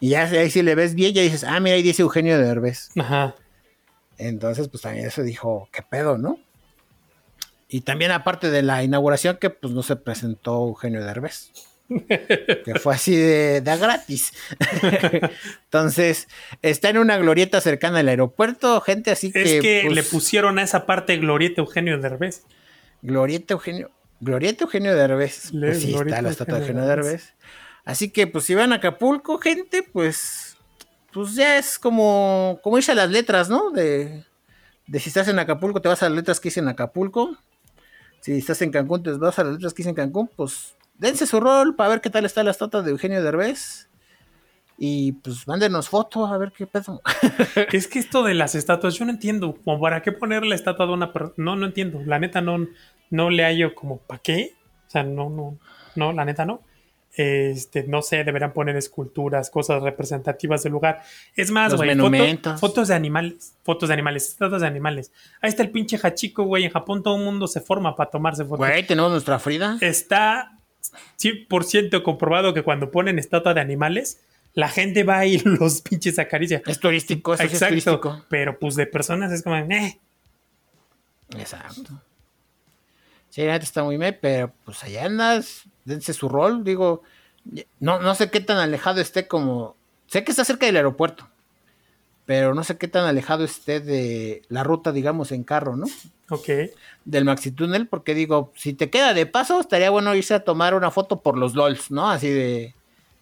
[0.00, 2.90] y ya ahí si le ves bien ya dices, ah, mira, ahí dice Eugenio Derbez.
[2.98, 3.34] Ajá.
[4.18, 6.38] Entonces, pues también eso dijo, qué pedo, ¿no?
[7.68, 11.50] Y también aparte de la inauguración que pues no se presentó Eugenio Derbez.
[11.88, 14.32] que fue así de, de a gratis.
[15.64, 16.28] Entonces,
[16.62, 19.56] está en una glorieta cercana al aeropuerto, gente así que...
[19.56, 22.44] Es que pues, le pusieron a esa parte glorieta Eugenio Derbez.
[23.02, 23.90] Glorieta Eugenio.
[24.20, 25.52] Glorieta Eugenio Derbez.
[25.52, 27.34] Le- Pues sí, está la estatua de Eugenio Eugenio Derbez.
[27.84, 30.45] Así que, pues, si van a Acapulco, gente, pues.
[31.16, 33.70] Pues ya es como, como irse a las letras, ¿no?
[33.70, 34.22] De,
[34.86, 37.38] de si estás en Acapulco, te vas a las letras que hice en Acapulco.
[38.20, 41.26] Si estás en Cancún, te vas a las letras que hice en Cancún, pues dense
[41.26, 43.88] su rol para ver qué tal está la estatua de Eugenio Derbez.
[44.76, 47.00] Y pues mándenos fotos a ver qué pedo.
[47.72, 49.56] es que esto de las estatuas, yo no entiendo.
[49.64, 51.32] Como para qué poner la estatua de una persona.
[51.38, 52.02] No, no entiendo.
[52.04, 52.58] La neta no,
[53.08, 54.52] no le hallo como para qué.
[54.86, 55.56] O sea, no, no,
[55.94, 56.60] no, la neta no.
[57.16, 61.02] Este, no sé, deberán poner esculturas, cosas representativas del lugar.
[61.34, 61.96] Es más, güey,
[62.58, 65.10] fotos de animales, fotos de animales, estatuas de animales.
[65.40, 66.64] Ahí está el pinche Hachiko, güey.
[66.64, 68.58] En Japón todo el mundo se forma para tomarse fotos.
[68.58, 69.78] Güey, tenemos nuestra Frida.
[69.80, 70.58] Está
[71.18, 74.20] 100% comprobado que cuando ponen estatua de animales,
[74.52, 76.62] la gente va y los pinches acaricia.
[76.66, 78.24] Es turístico, eso es turístico.
[78.28, 79.98] Pero pues de personas es como, eh.
[81.38, 82.02] Exacto.
[83.30, 87.02] Sí, está muy me, pero pues allá andas, dense su rol, digo,
[87.80, 91.28] no, no sé qué tan alejado esté como, sé que está cerca del aeropuerto,
[92.24, 95.86] pero no sé qué tan alejado esté de la ruta, digamos, en carro, ¿no?
[96.28, 96.48] Ok.
[97.04, 100.74] Del Maxi Túnel, porque digo, si te queda de paso, estaría bueno irse a tomar
[100.74, 102.10] una foto por los LOLs, ¿no?
[102.10, 102.74] Así de,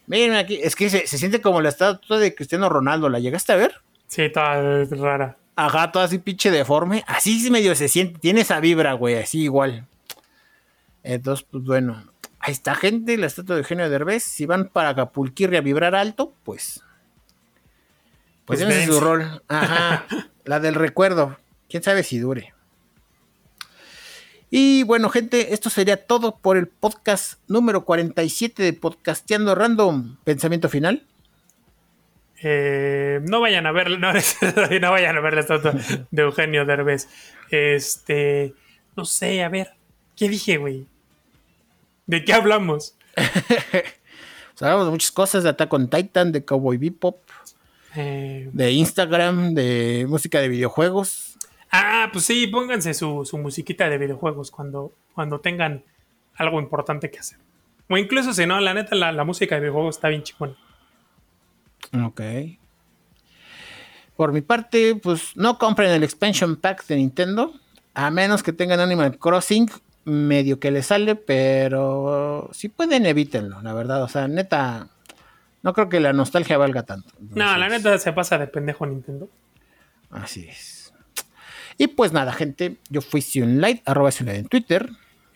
[0.06, 3.56] miren aquí, es que se, siente como la estatua de Cristiano Ronaldo, ¿la llegaste a
[3.56, 3.74] ver?
[4.06, 5.36] Sí, toda rara.
[5.56, 9.86] Ajá, toda así pinche deforme, así medio se siente, tiene esa vibra, güey, así igual.
[11.04, 12.02] Entonces, pues bueno,
[12.40, 14.24] ahí está gente, la estatua de Eugenio Derbez.
[14.24, 16.82] Si van para Acapulquirri a vibrar alto, pues.
[18.46, 19.42] Pues, pues su rol.
[19.48, 20.06] Ajá.
[20.44, 21.38] la del recuerdo.
[21.68, 22.54] Quién sabe si dure.
[24.50, 30.16] Y bueno, gente, esto sería todo por el podcast número 47 de Podcasteando Random.
[30.24, 31.06] ¿Pensamiento final?
[32.42, 34.12] Eh, no vayan a ver, no,
[34.80, 35.74] no vayan a ver la estatua
[36.10, 37.08] de Eugenio Derbez.
[37.50, 38.54] Este,
[38.96, 39.74] no sé, a ver,
[40.14, 40.86] ¿qué dije, güey?
[42.06, 42.96] ¿De qué hablamos?
[43.14, 47.22] pues hablamos de muchas cosas, de Attack on Titan, de Cowboy Bebop,
[47.96, 51.38] eh, de Instagram, de música de videojuegos.
[51.70, 55.82] Ah, pues sí, pónganse su, musiquita de videojuegos cuando, cuando tengan
[56.36, 57.38] algo importante que hacer.
[57.88, 60.56] O incluso si no, la neta, la, música de videojuegos está bien chingona.
[62.04, 62.20] Ok.
[64.16, 67.52] Por mi parte, pues no compren el expansion pack de Nintendo.
[67.94, 69.70] A menos que tengan Animal Crossing
[70.04, 74.02] medio que le sale, pero si pueden evítenlo, la verdad.
[74.02, 74.88] O sea, neta,
[75.62, 77.08] no creo que la nostalgia valga tanto.
[77.18, 79.28] no, la neta se pasa de pendejo Nintendo.
[80.10, 80.92] Así es.
[81.76, 84.88] Y pues nada, gente, yo fui Sionlight, arroba Sionlight en Twitter.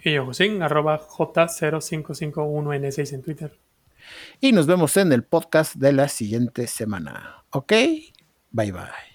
[0.04, 3.58] Y yo, Josin, arroba J0551N6 en Twitter.
[4.40, 7.42] Y nos vemos en el podcast de la siguiente semana.
[7.50, 7.72] ¿Ok?
[8.50, 9.07] Bye bye.